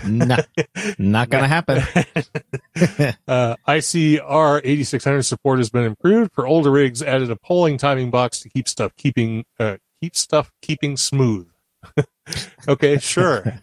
Nah, 0.07 0.39
not 0.99 1.31
gonna 1.31 1.49
happen. 1.57 1.79
uh, 3.27 3.57
ICR 3.67 4.61
8600 4.63 5.23
support 5.23 5.59
has 5.59 5.71
been 5.71 5.85
improved 5.85 6.33
for 6.33 6.47
older 6.47 6.71
rigs. 6.71 7.03
Added 7.03 7.31
a 7.31 7.37
polling 7.37 7.79
timing 7.79 8.11
box 8.11 8.41
to 8.41 8.49
keep 8.49 8.69
stuff 8.69 8.95
keeping 8.97 9.45
uh, 9.59 9.79
keep 10.01 10.15
stuff 10.15 10.53
keeping 10.61 10.97
smooth. 10.97 11.49
okay, 12.69 12.99
sure. 12.99 13.59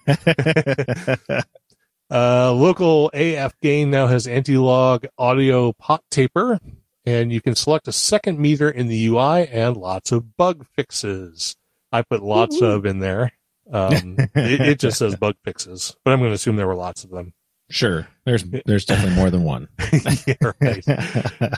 Uh, 2.11 2.53
local 2.53 3.09
AF 3.13 3.59
gain 3.61 3.91
now 3.91 4.07
has 4.07 4.27
anti-log 4.27 5.05
audio 5.17 5.73
pot 5.73 6.03
taper, 6.09 6.59
and 7.05 7.31
you 7.31 7.41
can 7.41 7.55
select 7.55 7.87
a 7.87 7.91
second 7.91 8.39
meter 8.39 8.69
in 8.69 8.87
the 8.87 9.07
UI 9.07 9.47
and 9.47 9.77
lots 9.77 10.11
of 10.11 10.37
bug 10.37 10.65
fixes. 10.75 11.55
I 11.91 12.01
put 12.01 12.21
lots 12.21 12.61
of 12.61 12.85
in 12.85 12.99
there. 12.99 13.31
Um, 13.71 14.15
it, 14.35 14.61
it 14.61 14.79
just 14.79 14.97
says 14.99 15.15
bug 15.15 15.35
fixes, 15.43 15.95
but 16.03 16.11
I'm 16.11 16.19
going 16.19 16.31
to 16.31 16.35
assume 16.35 16.55
there 16.55 16.67
were 16.67 16.75
lots 16.75 17.03
of 17.03 17.09
them. 17.09 17.33
Sure. 17.69 18.07
There's 18.25 18.43
there's 18.65 18.85
definitely 18.85 19.15
more 19.15 19.29
than 19.29 19.43
one. 19.43 19.67
yeah, 20.25 20.35
right. 20.61 20.87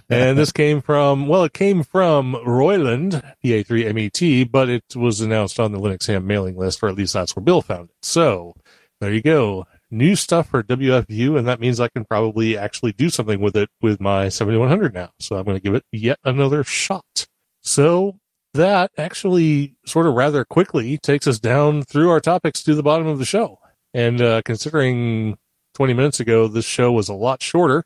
and 0.09 0.37
this 0.37 0.51
came 0.51 0.81
from 0.81 1.27
well, 1.27 1.43
it 1.43 1.53
came 1.53 1.83
from 1.83 2.35
Royland 2.45 3.21
PA3MET, 3.43 4.49
but 4.49 4.69
it 4.69 4.95
was 4.95 5.21
announced 5.21 5.59
on 5.59 5.71
the 5.71 5.79
Linux 5.79 6.07
Ham 6.07 6.25
mailing 6.25 6.57
list, 6.57 6.81
or 6.81 6.89
at 6.89 6.95
least 6.95 7.13
that's 7.13 7.35
where 7.35 7.43
Bill 7.43 7.61
found 7.61 7.89
it. 7.89 7.95
So 8.01 8.55
there 8.99 9.13
you 9.13 9.21
go, 9.21 9.67
new 9.91 10.15
stuff 10.15 10.49
for 10.49 10.63
wfview, 10.63 11.37
and 11.37 11.47
that 11.47 11.59
means 11.59 11.79
I 11.79 11.87
can 11.87 12.05
probably 12.05 12.57
actually 12.57 12.93
do 12.93 13.09
something 13.09 13.39
with 13.39 13.55
it 13.55 13.69
with 13.81 13.99
my 13.99 14.29
7100 14.29 14.93
now. 14.93 15.11
So 15.19 15.35
I'm 15.35 15.45
going 15.45 15.57
to 15.57 15.63
give 15.63 15.73
it 15.73 15.83
yet 15.91 16.19
another 16.23 16.63
shot. 16.63 17.27
So 17.61 18.19
that 18.53 18.91
actually 18.97 19.75
sort 19.85 20.07
of 20.07 20.15
rather 20.15 20.43
quickly 20.45 20.97
takes 20.97 21.27
us 21.27 21.39
down 21.39 21.83
through 21.83 22.09
our 22.09 22.19
topics 22.19 22.63
to 22.63 22.75
the 22.75 22.83
bottom 22.83 23.07
of 23.07 23.19
the 23.19 23.25
show. 23.25 23.59
And 23.93 24.21
uh, 24.21 24.41
considering 24.45 25.37
20 25.75 25.93
minutes 25.93 26.19
ago 26.19 26.47
this 26.47 26.65
show 26.65 26.91
was 26.91 27.09
a 27.09 27.13
lot 27.13 27.41
shorter, 27.41 27.85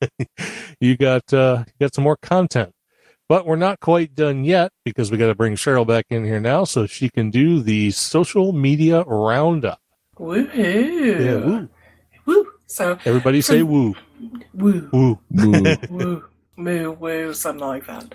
you 0.80 0.96
got 0.96 1.32
uh, 1.32 1.64
got 1.80 1.94
some 1.94 2.04
more 2.04 2.16
content. 2.16 2.72
But 3.28 3.44
we're 3.44 3.56
not 3.56 3.80
quite 3.80 4.14
done 4.14 4.44
yet 4.44 4.70
because 4.84 5.10
we 5.10 5.18
got 5.18 5.26
to 5.26 5.34
bring 5.34 5.56
Cheryl 5.56 5.86
back 5.86 6.06
in 6.10 6.24
here 6.24 6.38
now 6.38 6.62
so 6.62 6.86
she 6.86 7.08
can 7.08 7.30
do 7.30 7.60
the 7.60 7.90
social 7.90 8.52
media 8.52 9.02
roundup. 9.02 9.80
Woohoo! 10.18 11.24
Yeah, 11.24 11.44
woo. 11.46 11.68
Woo! 12.24 12.52
So 12.66 12.98
Everybody 13.04 13.40
say 13.40 13.62
woo. 13.62 13.94
woo. 14.54 14.88
Woo. 14.92 15.18
Boo. 15.30 15.76
woo, 15.90 16.24
moo, 16.56 16.92
woo, 16.92 17.34
something 17.34 17.66
like 17.66 17.86
that. 17.86 18.14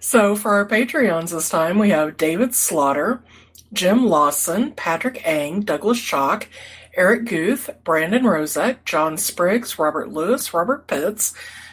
So 0.00 0.36
for 0.36 0.52
our 0.52 0.68
Patreons 0.68 1.30
this 1.30 1.48
time, 1.48 1.78
we 1.78 1.90
have 1.90 2.16
David 2.16 2.54
Slaughter, 2.54 3.22
Jim 3.72 4.06
Lawson, 4.06 4.72
Patrick 4.72 5.26
Ang, 5.26 5.62
Douglas 5.62 6.00
Chalk, 6.00 6.48
Eric 6.96 7.26
Guth, 7.26 7.70
Brandon 7.84 8.22
Rozek, 8.22 8.84
John 8.84 9.16
Spriggs, 9.16 9.78
Robert 9.78 10.10
Lewis, 10.12 10.52
Robert 10.52 10.86
Pitts, 10.86 11.32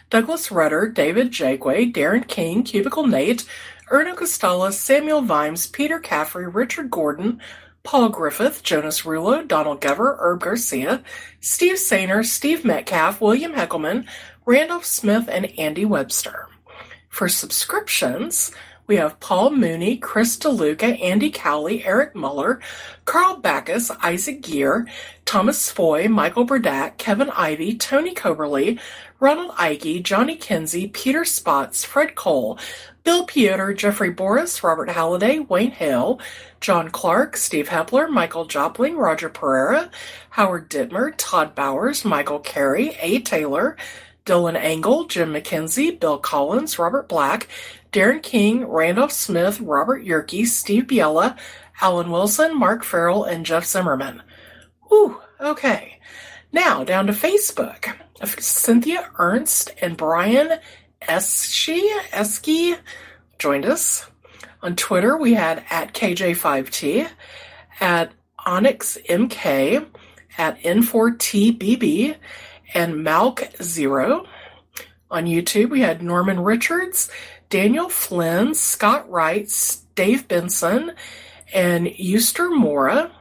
Douglas 0.09 0.51
Rudder, 0.51 0.87
David 0.87 1.31
Jagway, 1.31 1.91
Darren 1.91 2.27
King, 2.27 2.63
Cubicle 2.63 3.07
Nate, 3.07 3.45
Erno 3.91 4.15
Costella, 4.15 4.71
Samuel 4.71 5.21
Vimes, 5.21 5.67
Peter 5.67 5.99
Caffrey, 5.99 6.47
Richard 6.47 6.89
Gordon, 6.89 7.41
Paul 7.85 8.09
Griffith, 8.09 8.63
Jonas 8.63 9.03
Rulo, 9.03 9.47
Donald 9.47 9.79
Gever, 9.79 10.17
Herb 10.17 10.41
Garcia, 10.41 11.03
Steve 11.39 11.75
Sainer, 11.75 12.25
Steve 12.25 12.65
Metcalf, 12.65 13.21
William 13.21 13.53
Heckelman, 13.53 14.07
Randolph 14.45 14.85
Smith, 14.85 15.29
and 15.31 15.45
Andy 15.57 15.85
Webster. 15.85 16.49
For 17.09 17.29
subscriptions, 17.29 18.51
we 18.87 18.97
have 18.97 19.19
Paul 19.19 19.51
Mooney, 19.51 19.97
Chris 19.97 20.37
DeLuca, 20.37 21.01
Andy 21.01 21.31
Cowley, 21.31 21.83
Eric 21.83 22.15
Muller, 22.15 22.59
Carl 23.05 23.37
Backus, 23.37 23.89
Isaac 24.03 24.41
Gear, 24.41 24.87
Thomas 25.25 25.71
Foy, 25.71 26.07
Michael 26.07 26.45
Burdack, 26.45 26.97
Kevin 26.97 27.31
Ivy, 27.31 27.75
Tony 27.77 28.13
Coberly, 28.13 28.79
Ronald 29.19 29.51
Ike, 29.57 30.03
Johnny 30.03 30.35
Kinsey, 30.35 30.87
Peter 30.87 31.25
Spots, 31.25 31.83
Fred 31.83 32.13
Cole, 32.15 32.59
Bill 33.03 33.25
Piotr, 33.25 33.71
Jeffrey 33.73 34.11
Boris, 34.11 34.63
Robert 34.63 34.89
Halliday, 34.89 35.39
Wayne 35.39 35.71
Hale, 35.71 36.19
John 36.59 36.89
Clark, 36.89 37.37
Steve 37.37 37.69
Hepler, 37.69 38.09
Michael 38.09 38.47
Jopling, 38.47 38.97
Roger 38.97 39.29
Pereira, 39.29 39.89
Howard 40.31 40.69
Dittmer, 40.69 41.13
Todd 41.17 41.55
Bowers, 41.55 42.03
Michael 42.05 42.39
Carey, 42.39 42.97
A. 42.99 43.19
Taylor, 43.19 43.77
Dylan 44.25 44.55
Engel, 44.55 45.05
Jim 45.05 45.33
McKenzie, 45.33 45.99
Bill 45.99 46.17
Collins, 46.17 46.79
Robert 46.79 47.07
Black, 47.07 47.47
Darren 47.91 48.21
King, 48.21 48.65
Randolph 48.65 49.11
Smith, 49.11 49.61
Robert 49.61 50.03
Yerke, 50.03 50.47
Steve 50.47 50.85
Biella, 50.85 51.37
Alan 51.79 52.09
Wilson, 52.09 52.57
Mark 52.57 52.83
Farrell, 52.83 53.23
and 53.23 53.45
Jeff 53.45 53.65
Zimmerman. 53.65 54.23
Whew, 54.89 55.21
okay. 55.39 55.99
Now 56.51 56.83
down 56.83 57.07
to 57.07 57.13
Facebook. 57.13 57.93
Cynthia 58.39 59.09
Ernst 59.17 59.73
and 59.81 59.97
Brian 59.97 60.59
Eschi, 61.01 61.81
Esky 62.11 62.77
joined 63.37 63.65
us. 63.65 64.09
On 64.61 64.75
Twitter, 64.75 65.17
we 65.17 65.33
had 65.33 65.63
at 65.69 65.93
KJ5T, 65.93 67.07
at 67.79 68.11
OnyxMK, 68.47 69.85
at 70.37 70.59
N4TBB, 70.61 72.15
and 72.75 72.93
Malk0. 72.95 74.27
On 75.09 75.25
YouTube, 75.25 75.69
we 75.69 75.79
had 75.79 76.03
Norman 76.03 76.41
Richards, 76.41 77.09
Daniel 77.49 77.89
Flynn, 77.89 78.53
Scott 78.53 79.09
Wright, 79.09 79.49
Dave 79.95 80.27
Benson, 80.27 80.91
and 81.53 81.87
Euster 81.87 82.55
Mora. 82.55 83.11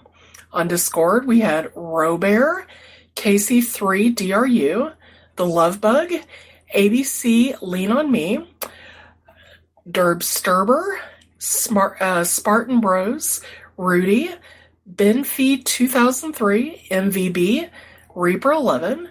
On 0.52 0.66
Discord, 0.66 1.26
we 1.26 1.40
had 1.40 1.72
Robear, 1.74 2.66
Casey3DRU, 3.14 4.92
The 5.36 5.46
Love 5.46 5.80
Bug, 5.80 6.10
ABC 6.74 7.56
Lean 7.62 7.92
on 7.92 8.10
Me, 8.10 8.38
Derb 9.88 10.20
Sturber, 10.20 10.98
Smart, 11.38 12.00
uh, 12.00 12.24
Spartan 12.24 12.80
Bros, 12.80 13.40
Rudy, 13.76 14.30
Ben 14.86 15.22
Feed 15.22 15.64
2003, 15.64 16.88
MVB, 16.90 17.70
Reaper 18.14 18.52
11. 18.52 19.10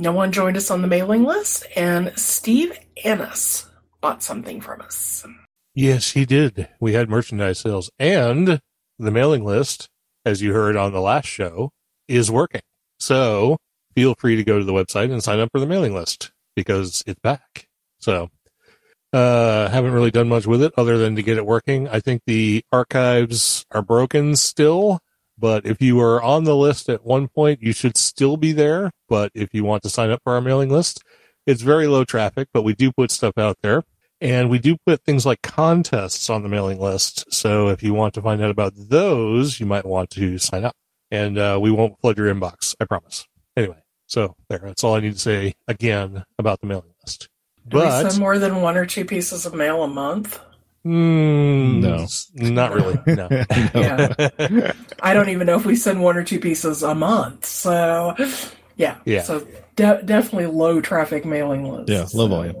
No 0.00 0.12
one 0.12 0.32
joined 0.32 0.56
us 0.56 0.70
on 0.70 0.80
the 0.80 0.88
mailing 0.88 1.24
list, 1.24 1.66
and 1.76 2.18
Steve 2.18 2.72
Ennis 3.04 3.66
bought 4.00 4.22
something 4.22 4.62
from 4.62 4.80
us. 4.80 5.26
Yes, 5.74 6.12
he 6.12 6.24
did. 6.24 6.70
We 6.80 6.94
had 6.94 7.10
merchandise 7.10 7.58
sales 7.58 7.90
and 7.98 8.62
the 8.98 9.10
mailing 9.10 9.44
list, 9.44 9.90
as 10.24 10.40
you 10.40 10.54
heard 10.54 10.74
on 10.74 10.94
the 10.94 11.02
last 11.02 11.26
show, 11.26 11.72
is 12.08 12.30
working. 12.30 12.62
So 12.98 13.58
feel 13.94 14.14
free 14.14 14.36
to 14.36 14.42
go 14.42 14.58
to 14.58 14.64
the 14.64 14.72
website 14.72 15.12
and 15.12 15.22
sign 15.22 15.38
up 15.38 15.50
for 15.52 15.60
the 15.60 15.66
mailing 15.66 15.94
list 15.94 16.32
because 16.56 17.04
it's 17.06 17.20
back. 17.20 17.68
So, 17.98 18.30
uh, 19.12 19.68
haven't 19.68 19.92
really 19.92 20.10
done 20.10 20.30
much 20.30 20.46
with 20.46 20.62
it 20.62 20.72
other 20.78 20.96
than 20.96 21.14
to 21.16 21.22
get 21.22 21.36
it 21.36 21.44
working. 21.44 21.88
I 21.88 22.00
think 22.00 22.22
the 22.24 22.64
archives 22.72 23.66
are 23.70 23.82
broken 23.82 24.34
still, 24.34 25.00
but 25.40 25.64
if 25.64 25.80
you 25.80 25.96
were 25.96 26.22
on 26.22 26.44
the 26.44 26.54
list 26.54 26.88
at 26.88 27.04
one 27.04 27.28
point, 27.28 27.62
you 27.62 27.72
should 27.72 27.96
still 27.96 28.36
be 28.36 28.52
there. 28.52 28.90
But 29.08 29.32
if 29.34 29.54
you 29.54 29.64
want 29.64 29.82
to 29.84 29.90
sign 29.90 30.10
up 30.10 30.20
for 30.22 30.34
our 30.34 30.40
mailing 30.40 30.68
list, 30.68 31.02
it's 31.46 31.62
very 31.62 31.86
low 31.86 32.04
traffic, 32.04 32.48
but 32.52 32.62
we 32.62 32.74
do 32.74 32.92
put 32.92 33.10
stuff 33.10 33.38
out 33.38 33.56
there. 33.62 33.82
And 34.20 34.50
we 34.50 34.58
do 34.58 34.76
put 34.84 35.02
things 35.02 35.24
like 35.24 35.40
contests 35.40 36.28
on 36.28 36.42
the 36.42 36.50
mailing 36.50 36.78
list. 36.78 37.32
So 37.32 37.68
if 37.68 37.82
you 37.82 37.94
want 37.94 38.12
to 38.14 38.22
find 38.22 38.42
out 38.42 38.50
about 38.50 38.74
those, 38.76 39.58
you 39.58 39.64
might 39.64 39.86
want 39.86 40.10
to 40.10 40.36
sign 40.36 40.64
up. 40.64 40.76
And 41.10 41.38
uh, 41.38 41.58
we 41.60 41.70
won't 41.70 41.98
flood 42.00 42.18
your 42.18 42.32
inbox, 42.32 42.74
I 42.78 42.84
promise. 42.84 43.26
Anyway, 43.56 43.82
so 44.06 44.36
there. 44.48 44.60
That's 44.62 44.84
all 44.84 44.94
I 44.94 45.00
need 45.00 45.14
to 45.14 45.18
say 45.18 45.54
again 45.66 46.24
about 46.38 46.60
the 46.60 46.66
mailing 46.66 46.92
list. 47.02 47.28
Do 47.66 47.78
we 47.78 47.84
But 47.84 48.10
send 48.10 48.20
more 48.20 48.38
than 48.38 48.60
one 48.60 48.76
or 48.76 48.84
two 48.84 49.06
pieces 49.06 49.46
of 49.46 49.54
mail 49.54 49.82
a 49.82 49.88
month? 49.88 50.38
Mm, 50.86 51.80
No. 51.80 52.06
not 52.50 52.72
really. 52.74 52.98
No. 53.06 53.28
Yeah. 53.30 54.72
I 55.02 55.14
don't 55.14 55.28
even 55.28 55.46
know 55.46 55.56
if 55.56 55.64
we 55.66 55.76
send 55.76 56.02
one 56.02 56.16
or 56.16 56.24
two 56.24 56.40
pieces 56.40 56.82
a 56.82 56.94
month. 56.94 57.44
So, 57.46 58.14
yeah. 58.76 58.98
Yeah. 59.04 59.22
So, 59.22 59.46
de- 59.76 60.02
definitely 60.02 60.46
low 60.46 60.80
traffic 60.80 61.24
mailing 61.24 61.70
list. 61.70 61.88
Yeah, 61.90 62.00
low 62.00 62.06
So- 62.06 62.28
volume. 62.28 62.56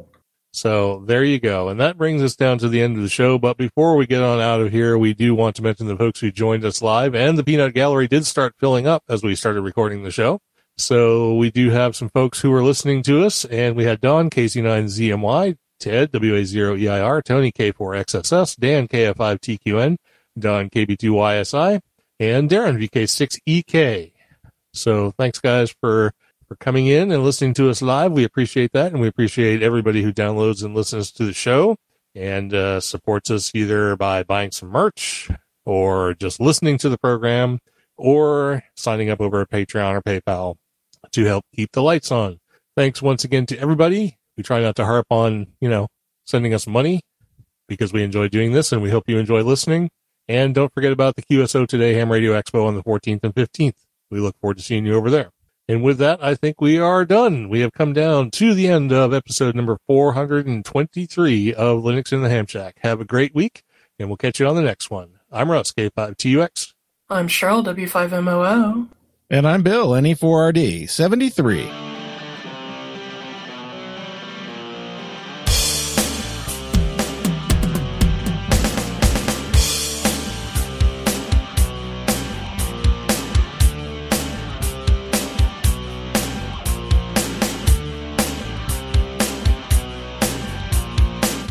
So 0.52 1.04
there 1.06 1.22
you 1.22 1.38
go. 1.38 1.68
And 1.68 1.78
that 1.78 1.96
brings 1.96 2.22
us 2.24 2.34
down 2.34 2.58
to 2.58 2.68
the 2.68 2.82
end 2.82 2.96
of 2.96 3.04
the 3.04 3.08
show. 3.08 3.38
But 3.38 3.56
before 3.56 3.94
we 3.94 4.04
get 4.04 4.20
on 4.20 4.40
out 4.40 4.60
of 4.60 4.72
here, 4.72 4.98
we 4.98 5.14
do 5.14 5.32
want 5.32 5.54
to 5.56 5.62
mention 5.62 5.86
the 5.86 5.96
folks 5.96 6.18
who 6.18 6.32
joined 6.32 6.64
us 6.64 6.82
live 6.82 7.14
and 7.14 7.38
the 7.38 7.44
peanut 7.44 7.72
gallery 7.72 8.08
did 8.08 8.26
start 8.26 8.56
filling 8.58 8.84
up 8.84 9.04
as 9.08 9.22
we 9.22 9.36
started 9.36 9.60
recording 9.62 10.02
the 10.02 10.10
show. 10.10 10.40
So 10.76 11.36
we 11.36 11.52
do 11.52 11.70
have 11.70 11.94
some 11.94 12.08
folks 12.08 12.40
who 12.40 12.52
are 12.52 12.64
listening 12.64 13.04
to 13.04 13.24
us 13.24 13.44
and 13.44 13.76
we 13.76 13.84
had 13.84 14.00
Don 14.00 14.28
KC9ZMY, 14.28 15.56
Ted 15.80 16.12
WA0EIR, 16.12 17.24
Tony 17.24 17.50
K4XSS, 17.50 18.56
Dan 18.58 18.86
KF5TQN, 18.86 19.96
Don 20.38 20.70
KB2YSI, 20.70 21.80
and 22.20 22.50
Darren 22.50 22.78
VK6EK. 22.78 24.12
So 24.72 25.12
thanks 25.18 25.40
guys 25.40 25.74
for 25.80 26.12
for 26.46 26.56
coming 26.56 26.88
in 26.88 27.12
and 27.12 27.22
listening 27.22 27.54
to 27.54 27.70
us 27.70 27.80
live. 27.80 28.12
We 28.12 28.24
appreciate 28.24 28.72
that, 28.72 28.92
and 28.92 29.00
we 29.00 29.06
appreciate 29.06 29.62
everybody 29.62 30.02
who 30.02 30.12
downloads 30.12 30.64
and 30.64 30.74
listens 30.74 31.12
to 31.12 31.24
the 31.24 31.32
show 31.32 31.76
and 32.14 32.52
uh, 32.52 32.80
supports 32.80 33.30
us 33.30 33.52
either 33.54 33.96
by 33.96 34.24
buying 34.24 34.50
some 34.50 34.68
merch 34.68 35.30
or 35.64 36.14
just 36.14 36.40
listening 36.40 36.76
to 36.78 36.88
the 36.88 36.98
program 36.98 37.60
or 37.96 38.64
signing 38.74 39.10
up 39.10 39.20
over 39.20 39.42
at 39.42 39.50
Patreon 39.50 39.94
or 39.94 40.02
PayPal 40.02 40.56
to 41.12 41.24
help 41.24 41.44
keep 41.54 41.70
the 41.72 41.82
lights 41.82 42.10
on. 42.10 42.40
Thanks 42.76 43.00
once 43.00 43.24
again 43.24 43.46
to 43.46 43.58
everybody. 43.58 44.18
We 44.40 44.44
try 44.44 44.62
not 44.62 44.76
to 44.76 44.86
harp 44.86 45.04
on, 45.10 45.48
you 45.60 45.68
know, 45.68 45.88
sending 46.24 46.54
us 46.54 46.66
money 46.66 47.02
because 47.68 47.92
we 47.92 48.02
enjoy 48.02 48.28
doing 48.28 48.52
this 48.52 48.72
and 48.72 48.80
we 48.80 48.88
hope 48.88 49.06
you 49.06 49.18
enjoy 49.18 49.42
listening. 49.42 49.90
And 50.28 50.54
don't 50.54 50.72
forget 50.72 50.92
about 50.92 51.16
the 51.16 51.22
QSO 51.22 51.68
Today 51.68 51.92
Ham 51.92 52.10
Radio 52.10 52.32
Expo 52.32 52.66
on 52.66 52.74
the 52.74 52.82
14th 52.82 53.22
and 53.22 53.34
15th. 53.34 53.74
We 54.10 54.18
look 54.18 54.34
forward 54.40 54.56
to 54.56 54.62
seeing 54.62 54.86
you 54.86 54.94
over 54.94 55.10
there. 55.10 55.28
And 55.68 55.82
with 55.82 55.98
that, 55.98 56.24
I 56.24 56.36
think 56.36 56.58
we 56.58 56.78
are 56.78 57.04
done. 57.04 57.50
We 57.50 57.60
have 57.60 57.74
come 57.74 57.92
down 57.92 58.30
to 58.30 58.54
the 58.54 58.66
end 58.66 58.92
of 58.92 59.12
episode 59.12 59.54
number 59.54 59.76
423 59.86 61.52
of 61.52 61.82
Linux 61.82 62.10
in 62.10 62.22
the 62.22 62.30
Ham 62.30 62.46
Shack. 62.46 62.78
Have 62.80 62.98
a 62.98 63.04
great 63.04 63.34
week, 63.34 63.62
and 63.98 64.08
we'll 64.08 64.16
catch 64.16 64.40
you 64.40 64.46
on 64.46 64.56
the 64.56 64.62
next 64.62 64.90
one. 64.90 65.18
I'm 65.30 65.50
Russ, 65.50 65.70
K5TUX. 65.72 66.72
I'm 67.10 67.28
Cheryl, 67.28 67.62
W5MOO. 67.62 68.88
And 69.28 69.46
I'm 69.46 69.62
Bill, 69.62 69.90
NE4RD73. 69.90 71.89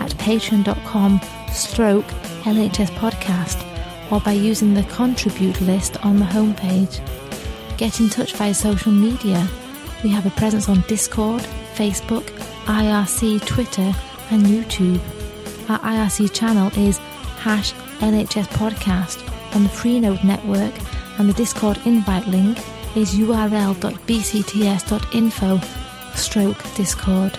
at 0.00 0.10
patreon.com 0.12 1.20
stroke 1.52 2.06
LHS 2.44 2.90
podcast 2.96 3.64
or 4.10 4.20
by 4.20 4.32
using 4.32 4.74
the 4.74 4.82
contribute 4.84 5.60
list 5.60 6.02
on 6.04 6.18
the 6.18 6.24
homepage. 6.24 7.00
Get 7.76 8.00
in 8.00 8.08
touch 8.08 8.34
via 8.34 8.54
social 8.54 8.92
media. 8.92 9.46
We 10.02 10.10
have 10.10 10.26
a 10.26 10.30
presence 10.30 10.68
on 10.68 10.82
Discord, 10.88 11.42
Facebook, 11.74 12.24
IRC, 12.66 13.44
Twitter, 13.46 13.94
and 14.30 14.42
YouTube. 14.42 15.00
Our 15.68 15.78
IRC 15.80 16.32
channel 16.32 16.70
is 16.78 16.98
hash 17.38 17.72
LHS 18.00 18.46
podcast 18.48 19.22
on 19.54 19.62
the 19.64 19.68
Freenode 19.68 20.24
network, 20.24 20.74
and 21.18 21.28
the 21.28 21.34
Discord 21.34 21.78
invite 21.84 22.26
link 22.26 22.58
is 22.96 23.14
url.bcts.info 23.14 23.78
stroke 26.14 26.74
Discord. 26.74 27.38